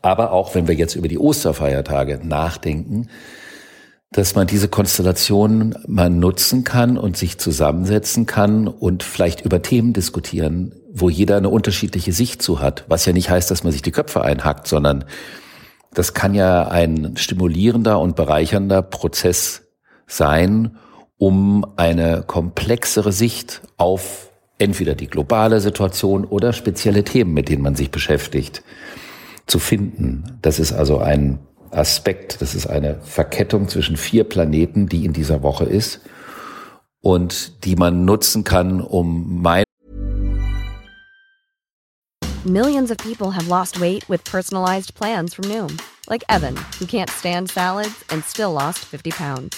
Aber 0.02 0.32
auch 0.32 0.56
wenn 0.56 0.68
wir 0.68 0.76
jetzt 0.76 0.96
über 0.96 1.08
die 1.08 1.20
Osterfeiertage 1.20 2.22
nachdenken, 2.24 3.10
dass 4.12 4.36
man 4.36 4.48
diese 4.48 4.70
Konstellation 4.70 5.76
mal 5.88 6.10
nutzen 6.10 6.64
kann 6.64 6.98
und 6.98 7.18
sich 7.18 7.38
zusammensetzen 7.38 8.26
kann 8.26 8.68
und 8.70 9.04
vielleicht 9.04 9.42
über 9.42 9.62
Themen 9.62 9.92
diskutieren, 9.92 10.74
wo 10.94 11.10
jeder 11.10 11.36
eine 11.36 11.50
unterschiedliche 11.50 12.14
Sicht 12.14 12.42
zu 12.42 12.62
hat, 12.62 12.86
was 12.88 13.06
ja 13.06 13.12
nicht 13.12 13.30
heißt, 13.30 13.52
dass 13.52 13.64
man 13.66 13.74
sich 13.74 13.82
die 13.82 13.92
Köpfe 13.92 14.22
einhackt, 14.22 14.68
sondern 14.68 15.04
das 15.94 16.14
kann 16.14 16.34
ja 16.34 16.70
ein 16.70 17.18
stimulierender 17.18 18.00
und 18.00 18.16
bereichernder 18.16 18.82
Prozess 18.82 19.64
sein, 20.08 20.78
um 21.18 21.66
eine 21.78 22.24
komplexere 22.26 23.12
Sicht 23.12 23.62
auf 23.78 24.32
entweder 24.58 24.96
die 24.96 25.08
globale 25.08 25.60
Situation 25.60 26.26
oder 26.26 26.54
spezielle 26.54 27.04
Themen, 27.04 27.34
mit 27.34 27.50
denen 27.50 27.62
man 27.62 27.76
sich 27.76 27.92
beschäftigt, 27.92 28.64
zu 29.48 29.60
finden. 29.60 30.38
Das 30.42 30.60
ist 30.60 30.74
also 30.74 31.00
ein 31.00 31.40
Aspekt, 31.72 32.42
das 32.42 32.56
ist 32.56 32.68
eine 32.68 33.00
Verkettung 33.02 33.68
zwischen 33.68 33.98
vier 33.98 34.24
Planeten, 34.24 34.88
die 34.88 35.06
in 35.06 35.14
dieser 35.14 35.44
Woche 35.44 35.66
ist 35.66 36.02
und 37.02 37.66
die 37.66 37.76
man 37.76 38.06
nutzen 38.06 38.44
kann, 38.44 38.82
um 38.82 39.42
mein 39.42 39.64
Millions 42.46 42.92
of 42.92 42.98
people 42.98 43.32
have 43.32 43.50
lost 43.50 43.82
weight 43.82 44.08
with 44.08 44.24
personalized 44.24 44.94
plans 44.94 45.34
from 45.34 45.50
Noom, 45.50 45.78
like 46.08 46.24
Evan, 46.30 46.56
who 46.80 46.86
can't 46.86 47.10
stand 47.10 47.50
salads 47.50 48.06
and 48.12 48.24
still 48.24 48.54
lost 48.54 48.86
50 48.86 49.12
pounds. 49.12 49.58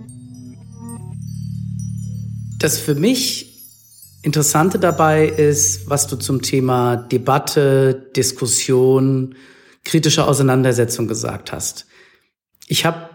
Das 2.61 2.77
für 2.77 2.93
mich 2.93 3.47
Interessante 4.23 4.77
dabei 4.77 5.25
ist, 5.25 5.89
was 5.89 6.05
du 6.05 6.15
zum 6.15 6.43
Thema 6.43 6.95
Debatte, 6.95 8.11
Diskussion, 8.15 9.33
kritische 9.83 10.27
Auseinandersetzung 10.27 11.07
gesagt 11.07 11.51
hast. 11.51 11.87
Ich 12.67 12.85
habe 12.85 13.09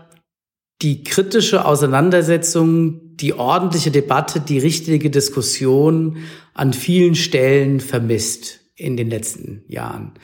die 0.83 1.05
kritische 1.05 1.65
Auseinandersetzung, 1.65 3.17
die 3.19 3.35
ordentliche 3.35 3.93
Debatte, 3.93 4.41
die 4.41 4.59
richtige 4.59 5.09
Diskussion 5.09 6.25
an 6.55 6.73
vielen 6.73 7.15
Stellen 7.15 7.79
vermisst 7.79 8.63
in 8.75 8.97
den 8.97 9.09
letzten 9.09 9.63
Jahren. 9.69 10.15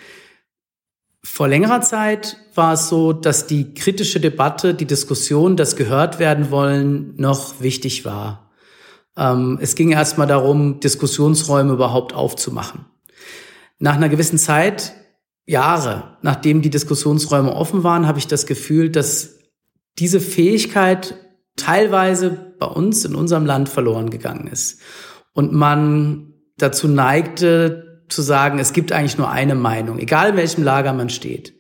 Vor 1.23 1.47
längerer 1.47 1.81
Zeit 1.81 2.39
war 2.57 2.73
es 2.73 2.89
so, 2.89 3.13
dass 3.13 3.47
die 3.47 3.73
kritische 3.73 4.19
Debatte, 4.19 4.75
die 4.75 4.87
Diskussion, 4.87 5.57
das 5.57 5.77
gehört 5.77 6.19
werden 6.19 6.51
wollen, 6.51 7.15
noch 7.17 7.61
wichtig 7.61 8.05
war. 8.05 8.52
Ähm, 9.17 9.59
es 9.61 9.75
ging 9.75 9.91
erstmal 9.91 10.27
darum, 10.27 10.81
Diskussionsräume 10.81 11.73
überhaupt 11.73 12.15
aufzumachen. 12.15 12.87
Nach 13.79 13.95
einer 13.95 14.09
gewissen 14.09 14.39
Zeit, 14.39 14.95
Jahre, 15.45 16.17
nachdem 16.23 16.63
die 16.63 16.71
Diskussionsräume 16.71 17.55
offen 17.55 17.83
waren, 17.83 18.07
habe 18.07 18.19
ich 18.19 18.29
das 18.29 18.47
Gefühl, 18.47 18.91
dass 18.91 19.39
diese 19.99 20.21
Fähigkeit 20.21 21.17
teilweise 21.57 22.55
bei 22.59 22.67
uns 22.67 23.05
in 23.05 23.15
unserem 23.15 23.45
Land 23.45 23.69
verloren 23.69 24.11
gegangen 24.11 24.47
ist. 24.47 24.81
Und 25.35 25.53
man 25.53 26.35
dazu 26.57 26.89
neigte 26.89 28.05
zu 28.09 28.23
sagen, 28.23 28.59
es 28.59 28.73
gibt 28.73 28.93
eigentlich 28.93 29.19
nur 29.19 29.31
eine 29.31 29.55
Meinung, 29.55 29.99
egal 29.99 30.31
in 30.31 30.37
welchem 30.37 30.63
Lager 30.63 30.93
man 30.93 31.11
steht. 31.11 31.55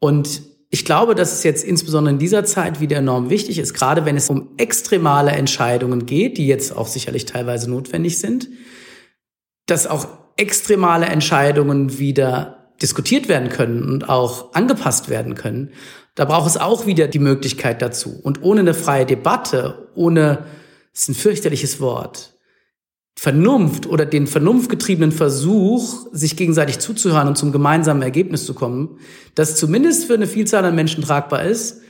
Und 0.00 0.42
ich 0.70 0.84
glaube, 0.84 1.14
dass 1.14 1.32
es 1.32 1.44
jetzt 1.44 1.64
insbesondere 1.64 2.12
in 2.12 2.18
dieser 2.18 2.44
Zeit 2.44 2.80
wieder 2.80 2.98
enorm 2.98 3.30
wichtig 3.30 3.58
ist, 3.58 3.72
gerade 3.72 4.04
wenn 4.04 4.16
es 4.16 4.28
um 4.28 4.50
extremale 4.58 5.30
Entscheidungen 5.30 6.04
geht, 6.04 6.36
die 6.36 6.46
jetzt 6.46 6.76
auch 6.76 6.86
sicherlich 6.86 7.24
teilweise 7.24 7.70
notwendig 7.70 8.18
sind, 8.18 8.48
dass 9.66 9.86
auch 9.86 10.06
extremale 10.36 11.06
Entscheidungen 11.06 11.98
wieder 11.98 12.72
diskutiert 12.82 13.28
werden 13.28 13.48
können 13.48 13.82
und 13.82 14.08
auch 14.08 14.52
angepasst 14.54 15.08
werden 15.08 15.34
können. 15.34 15.72
Da 16.14 16.26
braucht 16.26 16.48
es 16.48 16.56
auch 16.56 16.86
wieder 16.86 17.08
die 17.08 17.18
Möglichkeit 17.18 17.80
dazu. 17.80 18.18
Und 18.22 18.42
ohne 18.42 18.60
eine 18.60 18.74
freie 18.74 19.06
Debatte, 19.06 19.88
ohne, 19.94 20.44
ist 20.92 21.08
ein 21.08 21.14
fürchterliches 21.14 21.80
Wort, 21.80 22.37
Vernunft 23.20 23.86
oder 23.88 24.06
den 24.06 24.28
vernunftgetriebenen 24.28 25.10
Versuch, 25.10 26.06
sich 26.12 26.36
gegenseitig 26.36 26.78
zuzuhören 26.78 27.26
und 27.26 27.36
zum 27.36 27.50
gemeinsamen 27.50 28.00
Ergebnis 28.00 28.46
zu 28.46 28.54
kommen, 28.54 29.00
das 29.34 29.56
zumindest 29.56 30.04
für 30.04 30.14
eine 30.14 30.28
Vielzahl 30.28 30.64
an 30.64 30.76
Menschen 30.76 31.02
tragbar 31.02 31.42
ist, 31.42 31.80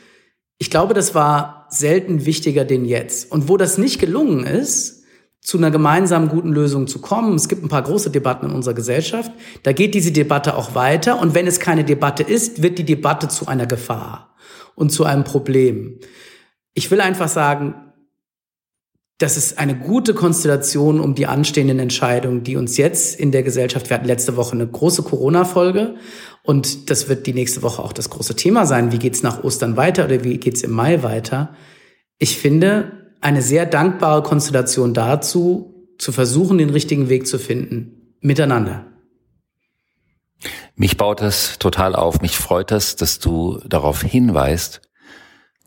ich 0.56 0.70
glaube, 0.70 0.94
das 0.94 1.14
war 1.14 1.66
selten 1.68 2.24
wichtiger 2.24 2.64
denn 2.64 2.86
jetzt. 2.86 3.30
Und 3.30 3.50
wo 3.50 3.58
das 3.58 3.76
nicht 3.76 4.00
gelungen 4.00 4.46
ist, 4.46 5.04
zu 5.42 5.58
einer 5.58 5.70
gemeinsamen 5.70 6.30
guten 6.30 6.50
Lösung 6.50 6.86
zu 6.86 6.98
kommen, 6.98 7.34
es 7.34 7.50
gibt 7.50 7.62
ein 7.62 7.68
paar 7.68 7.82
große 7.82 8.08
Debatten 8.08 8.46
in 8.46 8.52
unserer 8.52 8.72
Gesellschaft, 8.72 9.30
da 9.64 9.72
geht 9.72 9.94
diese 9.94 10.12
Debatte 10.12 10.56
auch 10.56 10.74
weiter. 10.74 11.20
Und 11.20 11.34
wenn 11.34 11.46
es 11.46 11.60
keine 11.60 11.84
Debatte 11.84 12.22
ist, 12.22 12.62
wird 12.62 12.78
die 12.78 12.84
Debatte 12.86 13.28
zu 13.28 13.46
einer 13.46 13.66
Gefahr 13.66 14.34
und 14.74 14.92
zu 14.92 15.04
einem 15.04 15.24
Problem. 15.24 16.00
Ich 16.72 16.90
will 16.90 17.02
einfach 17.02 17.28
sagen, 17.28 17.87
das 19.18 19.36
ist 19.36 19.58
eine 19.58 19.76
gute 19.76 20.14
Konstellation 20.14 21.00
um 21.00 21.16
die 21.16 21.26
anstehenden 21.26 21.80
Entscheidungen, 21.80 22.44
die 22.44 22.56
uns 22.56 22.76
jetzt 22.76 23.18
in 23.18 23.32
der 23.32 23.42
Gesellschaft, 23.42 23.90
wir 23.90 23.96
hatten 23.96 24.06
letzte 24.06 24.36
Woche 24.36 24.52
eine 24.52 24.66
große 24.66 25.02
Corona-Folge 25.02 25.96
und 26.44 26.88
das 26.88 27.08
wird 27.08 27.26
die 27.26 27.34
nächste 27.34 27.62
Woche 27.62 27.82
auch 27.82 27.92
das 27.92 28.10
große 28.10 28.36
Thema 28.36 28.64
sein. 28.64 28.92
Wie 28.92 28.98
geht's 28.98 29.24
nach 29.24 29.42
Ostern 29.42 29.76
weiter 29.76 30.04
oder 30.04 30.22
wie 30.22 30.38
geht's 30.38 30.62
im 30.62 30.70
Mai 30.70 31.02
weiter? 31.02 31.54
Ich 32.18 32.38
finde 32.38 32.92
eine 33.20 33.42
sehr 33.42 33.66
dankbare 33.66 34.22
Konstellation 34.22 34.94
dazu, 34.94 35.74
zu 35.98 36.12
versuchen, 36.12 36.58
den 36.58 36.70
richtigen 36.70 37.08
Weg 37.08 37.26
zu 37.26 37.40
finden, 37.40 38.14
miteinander. 38.20 38.86
Mich 40.76 40.96
baut 40.96 41.20
das 41.20 41.58
total 41.58 41.96
auf. 41.96 42.20
Mich 42.20 42.38
freut 42.38 42.70
das, 42.70 42.94
dass 42.94 43.18
du 43.18 43.58
darauf 43.66 44.02
hinweist, 44.02 44.80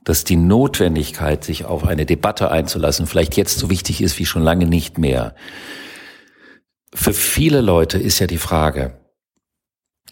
dass 0.04 0.24
die 0.24 0.36
Notwendigkeit, 0.36 1.44
sich 1.44 1.66
auf 1.66 1.86
eine 1.86 2.06
Debatte 2.06 2.52
einzulassen, 2.52 3.06
vielleicht 3.06 3.38
jetzt 3.38 3.60
so 3.60 3.70
wichtig 3.70 4.02
ist 4.02 4.18
wie 4.20 4.26
schon 4.26 4.42
lange 4.42 4.66
nicht 4.66 4.98
mehr. 4.98 5.36
Für 6.94 7.14
viele 7.14 7.62
Leute 7.62 7.98
ist 7.98 8.20
ja 8.20 8.28
die 8.28 8.38
Frage, 8.38 9.00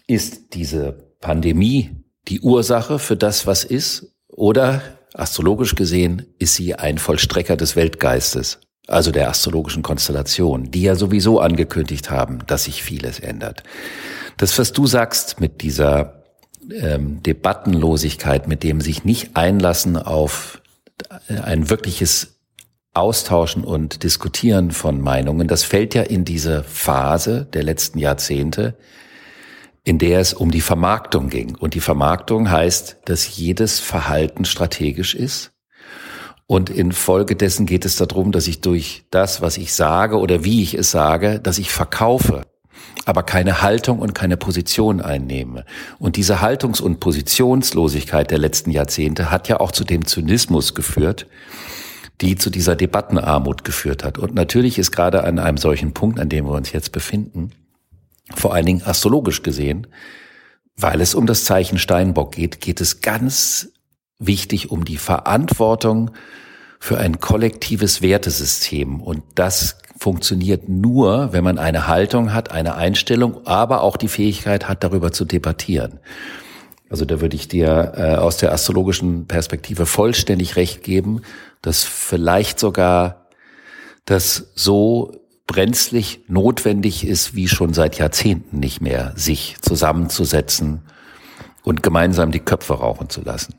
ist 0.06 0.54
diese 0.54 1.14
Pandemie 1.20 1.90
die 2.28 2.40
Ursache 2.40 2.98
für 2.98 3.16
das, 3.16 3.46
was 3.46 3.64
ist? 3.64 4.14
Oder, 4.28 4.82
astrologisch 5.14 5.74
gesehen, 5.74 6.26
ist 6.38 6.54
sie 6.54 6.74
ein 6.74 6.98
Vollstrecker 6.98 7.56
des 7.56 7.76
Weltgeistes, 7.76 8.60
also 8.86 9.10
der 9.10 9.28
astrologischen 9.28 9.82
Konstellation, 9.82 10.70
die 10.70 10.82
ja 10.82 10.94
sowieso 10.94 11.40
angekündigt 11.40 12.10
haben, 12.10 12.40
dass 12.46 12.64
sich 12.64 12.82
vieles 12.82 13.18
ändert. 13.18 13.62
Das, 14.36 14.58
was 14.58 14.72
du 14.72 14.86
sagst 14.86 15.40
mit 15.40 15.62
dieser 15.62 16.19
ähm, 16.70 17.22
Debattenlosigkeit, 17.22 18.48
mit 18.48 18.62
dem 18.62 18.80
sich 18.80 19.04
nicht 19.04 19.36
einlassen 19.36 19.96
auf 19.96 20.60
ein 21.28 21.70
wirkliches 21.70 22.40
Austauschen 22.92 23.64
und 23.64 24.02
Diskutieren 24.02 24.72
von 24.72 25.00
Meinungen, 25.00 25.46
das 25.46 25.62
fällt 25.62 25.94
ja 25.94 26.02
in 26.02 26.24
diese 26.24 26.64
Phase 26.64 27.46
der 27.52 27.62
letzten 27.62 27.98
Jahrzehnte, 27.98 28.76
in 29.84 29.98
der 29.98 30.20
es 30.20 30.34
um 30.34 30.50
die 30.50 30.60
Vermarktung 30.60 31.28
ging. 31.28 31.54
Und 31.54 31.74
die 31.74 31.80
Vermarktung 31.80 32.50
heißt, 32.50 32.98
dass 33.04 33.36
jedes 33.36 33.78
Verhalten 33.78 34.44
strategisch 34.44 35.14
ist. 35.14 35.52
Und 36.46 36.68
infolgedessen 36.68 37.64
geht 37.64 37.84
es 37.84 37.94
darum, 37.94 38.32
dass 38.32 38.48
ich 38.48 38.60
durch 38.60 39.04
das, 39.10 39.40
was 39.40 39.56
ich 39.56 39.72
sage 39.72 40.18
oder 40.18 40.42
wie 40.42 40.62
ich 40.62 40.74
es 40.74 40.90
sage, 40.90 41.38
dass 41.38 41.58
ich 41.58 41.70
verkaufe, 41.70 42.42
aber 43.04 43.22
keine 43.22 43.62
Haltung 43.62 43.98
und 43.98 44.14
keine 44.14 44.36
Position 44.36 45.00
einnehme. 45.00 45.64
Und 45.98 46.16
diese 46.16 46.40
Haltungs- 46.40 46.80
und 46.80 47.00
Positionslosigkeit 47.00 48.30
der 48.30 48.38
letzten 48.38 48.70
Jahrzehnte 48.70 49.30
hat 49.30 49.48
ja 49.48 49.60
auch 49.60 49.72
zu 49.72 49.84
dem 49.84 50.06
Zynismus 50.06 50.74
geführt, 50.74 51.26
die 52.20 52.36
zu 52.36 52.50
dieser 52.50 52.76
Debattenarmut 52.76 53.64
geführt 53.64 54.04
hat. 54.04 54.18
Und 54.18 54.34
natürlich 54.34 54.78
ist 54.78 54.92
gerade 54.92 55.24
an 55.24 55.38
einem 55.38 55.56
solchen 55.56 55.94
Punkt, 55.94 56.20
an 56.20 56.28
dem 56.28 56.46
wir 56.46 56.52
uns 56.52 56.72
jetzt 56.72 56.92
befinden, 56.92 57.52
vor 58.34 58.54
allen 58.54 58.66
Dingen 58.66 58.82
astrologisch 58.84 59.42
gesehen, 59.42 59.86
weil 60.76 61.00
es 61.00 61.14
um 61.14 61.26
das 61.26 61.44
Zeichen 61.44 61.78
Steinbock 61.78 62.32
geht, 62.32 62.60
geht 62.60 62.80
es 62.80 63.00
ganz 63.00 63.72
wichtig 64.18 64.70
um 64.70 64.84
die 64.84 64.98
Verantwortung 64.98 66.10
für 66.78 66.98
ein 66.98 67.20
kollektives 67.20 68.02
Wertesystem. 68.02 69.00
Und 69.00 69.22
das 69.34 69.78
funktioniert 70.00 70.66
nur, 70.66 71.34
wenn 71.34 71.44
man 71.44 71.58
eine 71.58 71.86
Haltung 71.86 72.32
hat, 72.32 72.50
eine 72.50 72.74
Einstellung, 72.74 73.46
aber 73.46 73.82
auch 73.82 73.98
die 73.98 74.08
Fähigkeit 74.08 74.66
hat, 74.66 74.82
darüber 74.82 75.12
zu 75.12 75.26
debattieren. 75.26 76.00
Also 76.88 77.04
da 77.04 77.20
würde 77.20 77.36
ich 77.36 77.48
dir 77.48 77.92
äh, 77.96 78.14
aus 78.16 78.38
der 78.38 78.50
astrologischen 78.52 79.26
Perspektive 79.26 79.84
vollständig 79.84 80.56
recht 80.56 80.82
geben, 80.82 81.20
dass 81.60 81.84
vielleicht 81.84 82.58
sogar 82.58 83.26
das 84.06 84.52
so 84.54 85.12
brenzlig 85.46 86.24
notwendig 86.28 87.06
ist, 87.06 87.34
wie 87.34 87.46
schon 87.46 87.74
seit 87.74 87.98
Jahrzehnten 87.98 88.58
nicht 88.58 88.80
mehr, 88.80 89.12
sich 89.16 89.56
zusammenzusetzen 89.60 90.80
und 91.62 91.82
gemeinsam 91.82 92.32
die 92.32 92.40
Köpfe 92.40 92.72
rauchen 92.72 93.10
zu 93.10 93.20
lassen. 93.20 93.54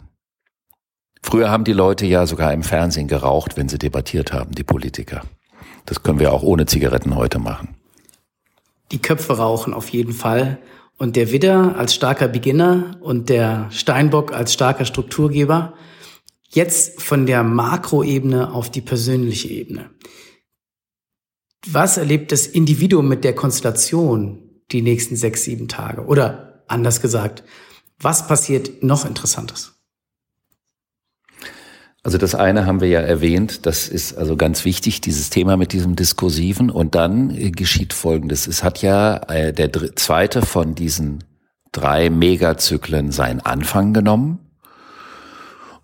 Früher 1.21 1.51
haben 1.51 1.65
die 1.65 1.73
Leute 1.73 2.07
ja 2.07 2.25
sogar 2.25 2.51
im 2.51 2.63
Fernsehen 2.63 3.07
geraucht, 3.07 3.57
wenn 3.57 3.69
sie 3.69 3.77
debattiert 3.77 4.33
haben, 4.33 4.55
die 4.55 4.63
Politiker. 4.63 5.21
Das 5.85 6.03
können 6.03 6.19
wir 6.19 6.33
auch 6.33 6.43
ohne 6.43 6.65
Zigaretten 6.65 7.15
heute 7.15 7.39
machen. 7.39 7.75
Die 8.91 9.01
Köpfe 9.01 9.37
rauchen 9.37 9.73
auf 9.73 9.89
jeden 9.89 10.13
Fall. 10.13 10.59
Und 10.97 11.15
der 11.15 11.31
Widder 11.31 11.75
als 11.77 11.95
starker 11.95 12.27
Beginner 12.27 12.97
und 13.01 13.29
der 13.29 13.67
Steinbock 13.71 14.33
als 14.33 14.53
starker 14.53 14.85
Strukturgeber. 14.85 15.73
Jetzt 16.49 17.01
von 17.01 17.25
der 17.25 17.43
Makroebene 17.43 18.53
auf 18.53 18.69
die 18.69 18.81
persönliche 18.81 19.47
Ebene. 19.47 19.89
Was 21.65 21.97
erlebt 21.97 22.31
das 22.31 22.47
Individuum 22.47 23.07
mit 23.07 23.23
der 23.23 23.33
Konstellation 23.33 24.61
die 24.71 24.81
nächsten 24.81 25.15
sechs, 25.15 25.43
sieben 25.43 25.67
Tage? 25.67 26.05
Oder 26.05 26.63
anders 26.67 27.01
gesagt, 27.01 27.43
was 27.99 28.27
passiert 28.27 28.83
noch 28.83 29.05
Interessantes? 29.05 29.80
Also 32.03 32.17
das 32.17 32.33
eine 32.33 32.65
haben 32.65 32.81
wir 32.81 32.87
ja 32.87 32.99
erwähnt, 32.99 33.65
das 33.67 33.87
ist 33.87 34.17
also 34.17 34.35
ganz 34.35 34.65
wichtig, 34.65 35.01
dieses 35.01 35.29
Thema 35.29 35.55
mit 35.55 35.71
diesem 35.71 35.95
Diskursiven. 35.95 36.71
Und 36.71 36.95
dann 36.95 37.29
äh, 37.29 37.51
geschieht 37.51 37.93
Folgendes. 37.93 38.47
Es 38.47 38.63
hat 38.63 38.81
ja 38.81 39.17
äh, 39.29 39.53
der 39.53 39.71
zweite 39.95 40.41
von 40.41 40.73
diesen 40.73 41.23
drei 41.71 42.09
Megazyklen 42.09 43.11
seinen 43.11 43.41
Anfang 43.41 43.93
genommen. 43.93 44.39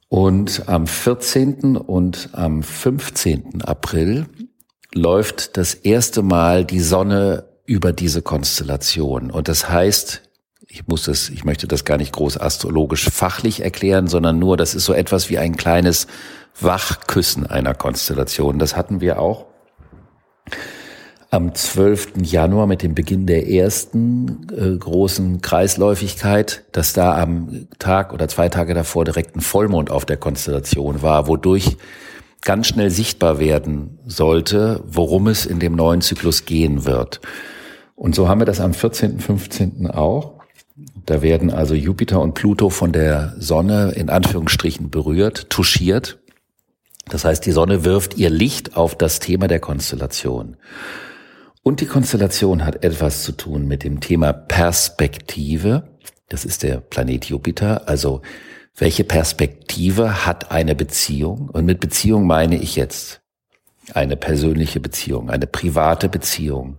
Und 0.09 0.67
am 0.67 0.87
14. 0.87 1.77
und 1.77 2.29
am 2.31 2.63
15. 2.63 3.61
April 3.61 4.25
läuft 4.93 5.57
das 5.57 5.73
erste 5.73 6.23
Mal 6.23 6.65
die 6.65 6.79
Sonne 6.79 7.45
über 7.65 7.91
diese 7.93 8.21
Konstellation. 8.21 9.29
Und 9.29 9.49
das 9.49 9.69
heißt, 9.69 10.26
ich 10.69 10.87
muss 10.87 11.03
das, 11.03 11.29
ich 11.29 11.45
möchte 11.45 11.67
das 11.67 11.85
gar 11.85 11.97
nicht 11.97 12.13
groß 12.13 12.39
astrologisch 12.39 13.09
fachlich 13.09 13.63
erklären, 13.63 14.07
sondern 14.07 14.37
nur, 14.37 14.57
das 14.57 14.75
ist 14.75 14.85
so 14.85 14.93
etwas 14.93 15.29
wie 15.29 15.37
ein 15.37 15.55
kleines 15.55 16.07
Wachküssen 16.59 17.45
einer 17.47 17.73
Konstellation. 17.73 18.59
Das 18.59 18.75
hatten 18.75 18.99
wir 18.99 19.19
auch 19.19 19.45
am 21.29 21.53
12. 21.53 22.13
Januar 22.23 22.67
mit 22.67 22.83
dem 22.83 22.95
Beginn 22.95 23.27
der 23.27 23.49
ersten 23.49 24.47
äh, 24.55 24.77
großen 24.77 25.41
Kreisläufigkeit, 25.41 26.63
dass 26.71 26.93
da 26.93 27.21
am 27.21 27.67
Tag 27.79 28.13
oder 28.13 28.27
zwei 28.27 28.49
Tage 28.49 28.73
davor 28.73 29.03
direkt 29.05 29.35
ein 29.35 29.41
Vollmond 29.41 29.91
auf 29.91 30.05
der 30.05 30.17
Konstellation 30.17 31.01
war, 31.01 31.27
wodurch 31.27 31.77
ganz 32.43 32.67
schnell 32.67 32.89
sichtbar 32.89 33.39
werden 33.39 33.99
sollte, 34.05 34.81
worum 34.85 35.27
es 35.27 35.45
in 35.45 35.59
dem 35.59 35.75
neuen 35.75 36.01
Zyklus 36.01 36.45
gehen 36.45 36.85
wird. 36.85 37.19
Und 37.95 38.15
so 38.15 38.29
haben 38.29 38.39
wir 38.39 38.45
das 38.45 38.61
am 38.61 38.73
14., 38.73 39.19
15. 39.19 39.91
auch. 39.91 40.36
Da 41.05 41.21
werden 41.21 41.49
also 41.49 41.73
Jupiter 41.73 42.21
und 42.21 42.33
Pluto 42.33 42.69
von 42.69 42.91
der 42.91 43.35
Sonne 43.39 43.93
in 43.95 44.09
Anführungsstrichen 44.09 44.89
berührt, 44.89 45.49
touchiert. 45.49 46.19
Das 47.09 47.25
heißt, 47.25 47.45
die 47.45 47.51
Sonne 47.51 47.83
wirft 47.83 48.17
ihr 48.17 48.29
Licht 48.29 48.77
auf 48.77 48.95
das 48.95 49.19
Thema 49.19 49.47
der 49.47 49.59
Konstellation. 49.59 50.57
Und 51.63 51.81
die 51.81 51.85
Konstellation 51.85 52.63
hat 52.63 52.83
etwas 52.83 53.23
zu 53.23 53.31
tun 53.31 53.67
mit 53.67 53.83
dem 53.83 53.99
Thema 53.99 54.33
Perspektive. 54.33 55.83
Das 56.29 56.45
ist 56.45 56.63
der 56.63 56.77
Planet 56.77 57.25
Jupiter. 57.25 57.87
Also 57.87 58.21
welche 58.75 59.03
Perspektive 59.03 60.25
hat 60.25 60.51
eine 60.51 60.75
Beziehung? 60.75 61.49
Und 61.49 61.65
mit 61.65 61.79
Beziehung 61.79 62.27
meine 62.27 62.57
ich 62.57 62.75
jetzt 62.75 63.21
eine 63.93 64.15
persönliche 64.15 64.79
Beziehung, 64.79 65.29
eine 65.29 65.47
private 65.47 66.09
Beziehung, 66.09 66.77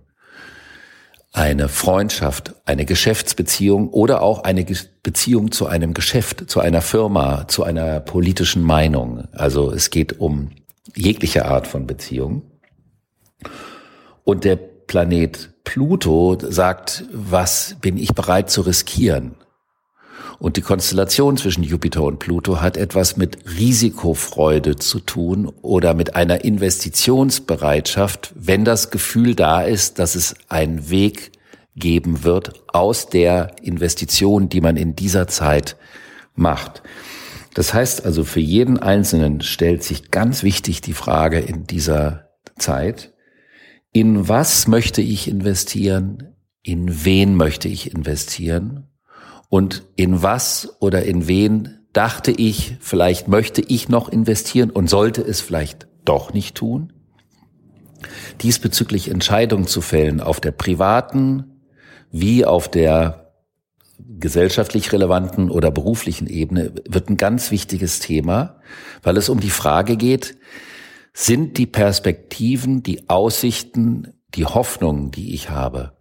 eine 1.31 1.69
Freundschaft, 1.69 2.55
eine 2.65 2.85
Geschäftsbeziehung 2.85 3.89
oder 3.89 4.21
auch 4.21 4.43
eine 4.43 4.65
Beziehung 5.03 5.51
zu 5.51 5.67
einem 5.67 5.93
Geschäft, 5.93 6.49
zu 6.49 6.59
einer 6.59 6.81
Firma, 6.81 7.47
zu 7.47 7.63
einer 7.63 7.99
politischen 7.99 8.63
Meinung. 8.63 9.27
Also 9.31 9.71
es 9.71 9.89
geht 9.91 10.19
um 10.19 10.49
jegliche 10.95 11.45
Art 11.45 11.67
von 11.67 11.85
Beziehung. 11.85 12.43
Und 14.23 14.43
der 14.43 14.55
Planet 14.55 15.51
Pluto 15.63 16.37
sagt, 16.41 17.03
was 17.13 17.75
bin 17.79 17.97
ich 17.97 18.15
bereit 18.15 18.49
zu 18.49 18.61
riskieren? 18.61 19.35
Und 20.39 20.55
die 20.55 20.61
Konstellation 20.61 21.35
zwischen 21.35 21.63
Jupiter 21.63 22.01
und 22.03 22.19
Pluto 22.19 22.61
hat 22.61 22.77
etwas 22.77 23.17
mit 23.17 23.37
Risikofreude 23.57 24.77
zu 24.77 25.01
tun 25.01 25.51
oder 25.61 25.93
mit 25.93 26.15
einer 26.15 26.45
Investitionsbereitschaft, 26.45 28.33
wenn 28.35 28.63
das 28.63 28.89
Gefühl 28.89 29.35
da 29.35 29.61
ist, 29.61 29.99
dass 29.99 30.15
es 30.15 30.35
einen 30.47 30.89
Weg 30.89 31.33
geben 31.75 32.23
wird 32.23 32.53
aus 32.69 33.09
der 33.09 33.51
Investition, 33.61 34.47
die 34.47 34.61
man 34.61 34.77
in 34.77 34.95
dieser 34.95 35.27
Zeit 35.27 35.75
macht. 36.35 36.83
Das 37.53 37.73
heißt 37.73 38.05
also, 38.05 38.23
für 38.23 38.39
jeden 38.39 38.79
Einzelnen 38.79 39.41
stellt 39.41 39.83
sich 39.83 40.09
ganz 40.09 40.43
wichtig 40.43 40.79
die 40.79 40.93
Frage 40.93 41.39
in 41.39 41.67
dieser 41.67 42.29
Zeit, 42.57 43.13
in 43.91 44.29
was 44.29 44.67
möchte 44.67 45.01
ich 45.01 45.27
investieren? 45.27 46.35
In 46.61 47.03
wen 47.03 47.35
möchte 47.35 47.67
ich 47.67 47.93
investieren? 47.93 48.88
Und 49.49 49.83
in 49.95 50.23
was 50.23 50.77
oder 50.79 51.03
in 51.03 51.27
wen 51.27 51.79
dachte 51.91 52.31
ich, 52.31 52.77
vielleicht 52.79 53.27
möchte 53.27 53.61
ich 53.61 53.89
noch 53.89 54.09
investieren 54.09 54.69
und 54.69 54.89
sollte 54.89 55.21
es 55.21 55.41
vielleicht 55.41 55.87
doch 56.05 56.33
nicht 56.33 56.55
tun? 56.55 56.93
Diesbezüglich 58.41 59.09
Entscheidungen 59.09 59.67
zu 59.67 59.81
fällen 59.81 60.21
auf 60.21 60.39
der 60.39 60.51
privaten 60.51 61.59
wie 62.11 62.45
auf 62.45 62.69
der 62.69 63.33
gesellschaftlich 64.19 64.91
relevanten 64.91 65.49
oder 65.51 65.71
beruflichen 65.71 66.27
Ebene 66.27 66.73
wird 66.87 67.09
ein 67.09 67.17
ganz 67.17 67.51
wichtiges 67.51 67.99
Thema, 67.99 68.59
weil 69.03 69.17
es 69.17 69.29
um 69.29 69.39
die 69.39 69.49
Frage 69.49 69.97
geht, 69.97 70.37
sind 71.13 71.57
die 71.57 71.65
Perspektiven, 71.65 72.81
die 72.81 73.09
Aussichten, 73.09 74.13
die 74.35 74.45
Hoffnungen, 74.45 75.11
die 75.11 75.33
ich 75.33 75.49
habe, 75.49 75.97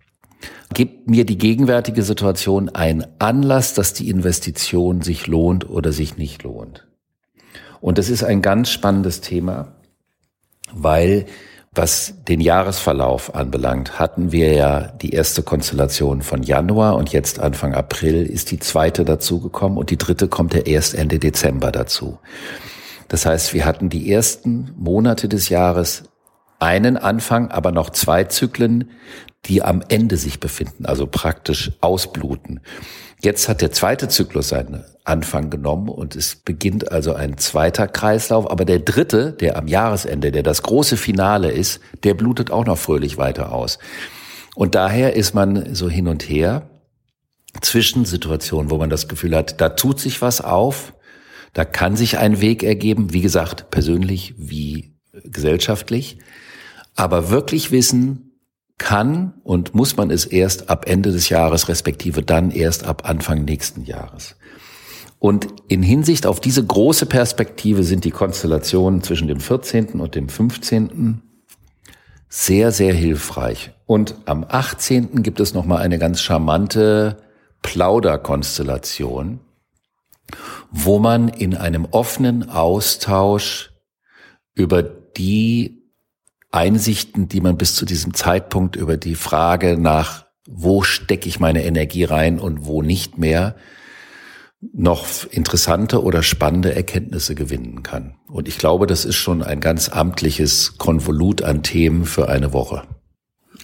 Gibt 0.74 1.08
mir 1.08 1.24
die 1.24 1.38
gegenwärtige 1.38 2.02
Situation 2.02 2.68
einen 2.68 3.06
Anlass, 3.18 3.74
dass 3.74 3.94
die 3.94 4.08
Investition 4.10 5.02
sich 5.02 5.26
lohnt 5.26 5.68
oder 5.68 5.92
sich 5.92 6.16
nicht 6.16 6.42
lohnt? 6.42 6.86
Und 7.80 7.98
das 7.98 8.10
ist 8.10 8.24
ein 8.24 8.42
ganz 8.42 8.70
spannendes 8.70 9.20
Thema, 9.20 9.72
weil 10.72 11.26
was 11.72 12.14
den 12.26 12.40
Jahresverlauf 12.40 13.34
anbelangt, 13.34 13.98
hatten 14.00 14.32
wir 14.32 14.52
ja 14.52 14.80
die 14.80 15.10
erste 15.10 15.42
Konstellation 15.42 16.22
von 16.22 16.42
Januar 16.42 16.96
und 16.96 17.12
jetzt 17.12 17.38
Anfang 17.38 17.74
April 17.74 18.26
ist 18.26 18.50
die 18.50 18.58
zweite 18.58 19.04
dazugekommen 19.04 19.78
und 19.78 19.90
die 19.90 19.98
dritte 19.98 20.28
kommt 20.28 20.54
ja 20.54 20.60
erst 20.60 20.94
Ende 20.94 21.18
Dezember 21.18 21.70
dazu. 21.70 22.18
Das 23.06 23.26
heißt, 23.26 23.54
wir 23.54 23.64
hatten 23.64 23.90
die 23.90 24.12
ersten 24.12 24.72
Monate 24.76 25.28
des 25.28 25.50
Jahres 25.50 26.04
einen 26.58 26.96
Anfang, 26.96 27.50
aber 27.50 27.72
noch 27.72 27.90
zwei 27.90 28.24
Zyklen, 28.24 28.90
die 29.46 29.62
am 29.62 29.82
Ende 29.88 30.16
sich 30.16 30.40
befinden, 30.40 30.86
also 30.86 31.06
praktisch 31.06 31.72
ausbluten. 31.80 32.60
Jetzt 33.20 33.48
hat 33.48 33.60
der 33.60 33.72
zweite 33.72 34.08
Zyklus 34.08 34.48
seinen 34.48 34.84
Anfang 35.04 35.50
genommen 35.50 35.88
und 35.88 36.14
es 36.14 36.36
beginnt 36.36 36.92
also 36.92 37.14
ein 37.14 37.38
zweiter 37.38 37.88
Kreislauf, 37.88 38.50
aber 38.50 38.64
der 38.64 38.78
dritte, 38.80 39.32
der 39.32 39.56
am 39.56 39.66
Jahresende, 39.66 40.30
der 40.30 40.42
das 40.42 40.62
große 40.62 40.96
Finale 40.96 41.50
ist, 41.50 41.80
der 42.04 42.14
blutet 42.14 42.50
auch 42.50 42.66
noch 42.66 42.78
fröhlich 42.78 43.16
weiter 43.16 43.52
aus. 43.52 43.78
Und 44.54 44.74
daher 44.74 45.14
ist 45.14 45.34
man 45.34 45.74
so 45.74 45.88
hin 45.88 46.08
und 46.08 46.28
her 46.28 46.68
zwischen 47.60 48.04
Situationen, 48.04 48.70
wo 48.70 48.76
man 48.76 48.90
das 48.90 49.08
Gefühl 49.08 49.34
hat, 49.34 49.60
da 49.60 49.70
tut 49.70 49.98
sich 49.98 50.20
was 50.20 50.40
auf, 50.40 50.94
da 51.54 51.64
kann 51.64 51.96
sich 51.96 52.18
ein 52.18 52.40
Weg 52.40 52.62
ergeben, 52.62 53.12
wie 53.12 53.22
gesagt, 53.22 53.70
persönlich 53.70 54.34
wie 54.36 54.94
gesellschaftlich. 55.24 56.18
Aber 56.98 57.30
wirklich 57.30 57.70
wissen 57.70 58.40
kann 58.76 59.34
und 59.44 59.72
muss 59.72 59.96
man 59.96 60.10
es 60.10 60.24
erst 60.24 60.68
ab 60.68 60.88
Ende 60.88 61.12
des 61.12 61.28
Jahres, 61.28 61.68
respektive 61.68 62.24
dann 62.24 62.50
erst 62.50 62.84
ab 62.84 63.08
Anfang 63.08 63.44
nächsten 63.44 63.84
Jahres. 63.84 64.34
Und 65.20 65.46
in 65.68 65.84
Hinsicht 65.84 66.26
auf 66.26 66.40
diese 66.40 66.66
große 66.66 67.06
Perspektive 67.06 67.84
sind 67.84 68.02
die 68.02 68.10
Konstellationen 68.10 69.04
zwischen 69.04 69.28
dem 69.28 69.38
14. 69.38 70.00
und 70.00 70.16
dem 70.16 70.28
15. 70.28 71.22
sehr, 72.28 72.72
sehr 72.72 72.94
hilfreich. 72.94 73.70
Und 73.86 74.16
am 74.24 74.44
18. 74.48 75.22
gibt 75.22 75.38
es 75.38 75.54
nochmal 75.54 75.82
eine 75.82 76.00
ganz 76.00 76.20
charmante 76.20 77.18
Plauderkonstellation, 77.62 79.38
wo 80.72 80.98
man 80.98 81.28
in 81.28 81.54
einem 81.54 81.84
offenen 81.84 82.50
Austausch 82.50 83.70
über 84.56 84.82
die 84.82 85.77
Einsichten, 86.50 87.28
die 87.28 87.40
man 87.40 87.56
bis 87.56 87.74
zu 87.74 87.84
diesem 87.84 88.14
Zeitpunkt 88.14 88.76
über 88.76 88.96
die 88.96 89.14
Frage 89.14 89.76
nach, 89.78 90.26
wo 90.48 90.82
stecke 90.82 91.28
ich 91.28 91.40
meine 91.40 91.64
Energie 91.64 92.04
rein 92.04 92.38
und 92.38 92.64
wo 92.64 92.82
nicht 92.82 93.18
mehr, 93.18 93.54
noch 94.72 95.06
interessante 95.30 96.02
oder 96.02 96.22
spannende 96.22 96.74
Erkenntnisse 96.74 97.34
gewinnen 97.34 97.82
kann. 97.82 98.16
Und 98.28 98.48
ich 98.48 98.58
glaube, 98.58 98.86
das 98.86 99.04
ist 99.04 99.16
schon 99.16 99.42
ein 99.42 99.60
ganz 99.60 99.88
amtliches 99.88 100.78
Konvolut 100.78 101.42
an 101.42 101.62
Themen 101.62 102.04
für 102.04 102.28
eine 102.28 102.52
Woche. 102.52 102.82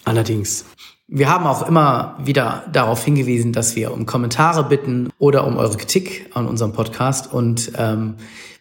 Allerdings. 0.05 0.67
Wir 1.07 1.29
haben 1.29 1.47
auch 1.47 1.67
immer 1.69 2.17
wieder 2.23 2.65
darauf 2.73 3.05
hingewiesen, 3.05 3.53
dass 3.53 3.77
wir 3.77 3.93
um 3.93 4.07
Kommentare 4.07 4.65
bitten 4.65 5.11
oder 5.19 5.47
um 5.47 5.57
eure 5.59 5.77
Kritik 5.77 6.31
an 6.35 6.47
unserem 6.47 6.73
Podcast. 6.73 7.33
Und 7.33 7.73
ähm, 7.77 8.15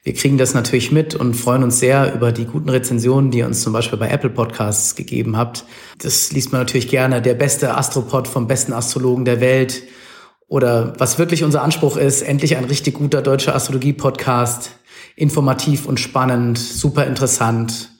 wir 0.03 0.13
kriegen 0.13 0.37
das 0.37 0.53
natürlich 0.53 0.91
mit 0.91 1.15
und 1.15 1.33
freuen 1.33 1.63
uns 1.63 1.79
sehr 1.79 2.13
über 2.13 2.33
die 2.33 2.43
guten 2.43 2.67
Rezensionen, 2.67 3.31
die 3.31 3.37
ihr 3.39 3.45
uns 3.45 3.61
zum 3.61 3.71
Beispiel 3.71 3.97
bei 3.97 4.09
Apple 4.09 4.29
Podcasts 4.29 4.95
gegeben 4.95 5.37
habt. 5.37 5.63
Das 5.99 6.33
liest 6.33 6.51
man 6.51 6.59
natürlich 6.59 6.89
gerne. 6.89 7.21
Der 7.21 7.35
beste 7.35 7.77
Astropod 7.77 8.27
vom 8.27 8.45
besten 8.45 8.73
Astrologen 8.73 9.23
der 9.23 9.39
Welt. 9.39 9.83
Oder 10.49 10.93
was 10.99 11.19
wirklich 11.19 11.45
unser 11.45 11.63
Anspruch 11.63 11.95
ist, 11.95 12.21
endlich 12.21 12.57
ein 12.57 12.65
richtig 12.65 12.95
guter 12.95 13.21
deutscher 13.21 13.55
Astrologie-Podcast. 13.55 14.71
Informativ 15.15 15.85
und 15.85 16.01
spannend, 16.01 16.57
super 16.57 17.07
interessant. 17.07 17.91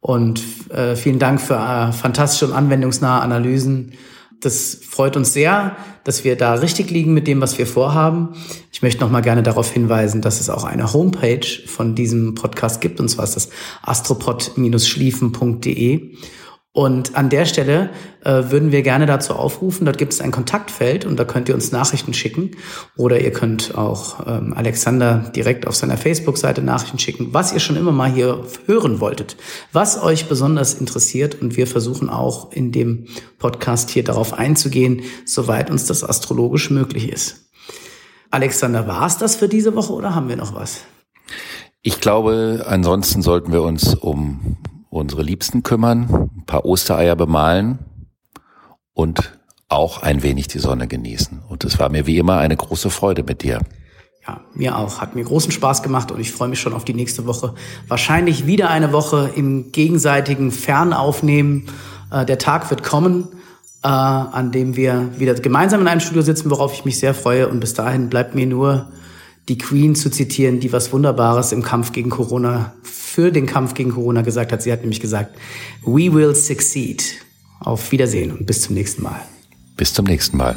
Und 0.00 0.42
äh, 0.70 0.96
vielen 0.96 1.18
Dank 1.18 1.38
für 1.38 1.54
äh, 1.54 1.92
fantastische 1.92 2.46
und 2.46 2.54
anwendungsnahe 2.54 3.20
Analysen. 3.20 3.92
Das 4.40 4.78
freut 4.88 5.16
uns 5.16 5.32
sehr, 5.32 5.76
dass 6.02 6.24
wir 6.24 6.36
da 6.36 6.54
richtig 6.54 6.90
liegen 6.90 7.14
mit 7.14 7.28
dem, 7.28 7.40
was 7.40 7.58
wir 7.58 7.66
vorhaben. 7.66 8.30
Ich 8.82 8.84
möchte 8.84 9.04
noch 9.04 9.12
mal 9.12 9.20
gerne 9.20 9.44
darauf 9.44 9.70
hinweisen, 9.70 10.22
dass 10.22 10.40
es 10.40 10.50
auch 10.50 10.64
eine 10.64 10.92
Homepage 10.92 11.46
von 11.66 11.94
diesem 11.94 12.34
Podcast 12.34 12.80
gibt, 12.80 12.98
und 12.98 13.08
zwar 13.08 13.22
ist 13.22 13.36
das 13.36 13.48
astropod-schliefen.de. 13.82 16.16
Und 16.72 17.14
an 17.14 17.30
der 17.30 17.44
Stelle 17.44 17.90
äh, 18.24 18.50
würden 18.50 18.72
wir 18.72 18.82
gerne 18.82 19.06
dazu 19.06 19.34
aufrufen, 19.34 19.84
dort 19.84 19.98
gibt 19.98 20.14
es 20.14 20.20
ein 20.20 20.32
Kontaktfeld 20.32 21.04
und 21.04 21.16
da 21.16 21.24
könnt 21.24 21.48
ihr 21.48 21.54
uns 21.54 21.70
Nachrichten 21.70 22.12
schicken 22.12 22.56
oder 22.96 23.20
ihr 23.20 23.30
könnt 23.30 23.78
auch 23.78 24.26
ähm, 24.26 24.52
Alexander 24.52 25.30
direkt 25.36 25.68
auf 25.68 25.76
seiner 25.76 25.96
Facebook-Seite 25.96 26.60
Nachrichten 26.60 26.98
schicken, 26.98 27.28
was 27.30 27.52
ihr 27.52 27.60
schon 27.60 27.76
immer 27.76 27.92
mal 27.92 28.10
hier 28.10 28.42
hören 28.66 28.98
wolltet, 28.98 29.36
was 29.72 30.02
euch 30.02 30.26
besonders 30.26 30.74
interessiert 30.74 31.40
und 31.40 31.56
wir 31.56 31.68
versuchen 31.68 32.10
auch 32.10 32.50
in 32.50 32.72
dem 32.72 33.06
Podcast 33.38 33.90
hier 33.90 34.02
darauf 34.02 34.32
einzugehen, 34.32 35.02
soweit 35.24 35.70
uns 35.70 35.86
das 35.86 36.02
astrologisch 36.02 36.70
möglich 36.70 37.12
ist. 37.12 37.51
Alexander, 38.32 38.86
war 38.86 39.06
es 39.06 39.18
das 39.18 39.36
für 39.36 39.48
diese 39.48 39.74
Woche 39.74 39.92
oder 39.92 40.14
haben 40.14 40.28
wir 40.28 40.36
noch 40.36 40.54
was? 40.54 40.80
Ich 41.82 42.00
glaube, 42.00 42.64
ansonsten 42.66 43.20
sollten 43.20 43.52
wir 43.52 43.62
uns 43.62 43.94
um 43.94 44.56
unsere 44.88 45.22
Liebsten 45.22 45.62
kümmern, 45.62 46.30
ein 46.36 46.46
paar 46.46 46.64
Ostereier 46.64 47.14
bemalen 47.14 47.78
und 48.94 49.38
auch 49.68 50.02
ein 50.02 50.22
wenig 50.22 50.48
die 50.48 50.60
Sonne 50.60 50.88
genießen. 50.88 51.42
Und 51.46 51.64
es 51.64 51.78
war 51.78 51.90
mir 51.90 52.06
wie 52.06 52.16
immer 52.16 52.38
eine 52.38 52.56
große 52.56 52.88
Freude 52.88 53.22
mit 53.22 53.42
dir. 53.42 53.60
Ja, 54.26 54.40
mir 54.54 54.78
auch. 54.78 55.00
Hat 55.00 55.14
mir 55.14 55.24
großen 55.24 55.52
Spaß 55.52 55.82
gemacht 55.82 56.10
und 56.10 56.20
ich 56.20 56.32
freue 56.32 56.48
mich 56.48 56.60
schon 56.60 56.72
auf 56.72 56.84
die 56.84 56.94
nächste 56.94 57.26
Woche. 57.26 57.54
Wahrscheinlich 57.88 58.46
wieder 58.46 58.70
eine 58.70 58.92
Woche 58.92 59.30
im 59.34 59.72
gegenseitigen 59.72 60.52
Fernaufnehmen. 60.52 61.66
Äh, 62.10 62.24
der 62.24 62.38
Tag 62.38 62.70
wird 62.70 62.82
kommen, 62.82 63.28
äh, 63.82 63.88
an 63.88 64.52
dem 64.52 64.76
wir 64.76 65.10
wieder 65.18 65.34
gemeinsam 65.34 65.80
in 65.80 65.88
einem 65.88 66.00
Studio 66.00 66.22
sitzen, 66.22 66.50
worauf 66.50 66.72
ich 66.74 66.84
mich 66.84 66.98
sehr 66.98 67.14
freue. 67.14 67.48
Und 67.48 67.60
bis 67.60 67.74
dahin 67.74 68.08
bleibt 68.08 68.34
mir 68.34 68.46
nur 68.46 68.90
die 69.48 69.58
Queen 69.58 69.94
zu 69.94 70.10
zitieren, 70.10 70.60
die 70.60 70.72
was 70.72 70.92
Wunderbares 70.92 71.52
im 71.52 71.62
Kampf 71.62 71.92
gegen 71.92 72.10
Corona, 72.10 72.74
für 72.82 73.32
den 73.32 73.46
Kampf 73.46 73.74
gegen 73.74 73.90
Corona 73.90 74.22
gesagt 74.22 74.52
hat. 74.52 74.62
Sie 74.62 74.72
hat 74.72 74.80
nämlich 74.80 75.00
gesagt, 75.00 75.36
we 75.84 76.12
will 76.12 76.34
succeed. 76.34 77.02
Auf 77.60 77.92
Wiedersehen 77.92 78.32
und 78.32 78.44
bis 78.44 78.62
zum 78.62 78.74
nächsten 78.74 79.04
Mal. 79.04 79.20
Bis 79.76 79.94
zum 79.94 80.04
nächsten 80.04 80.36
Mal. 80.36 80.56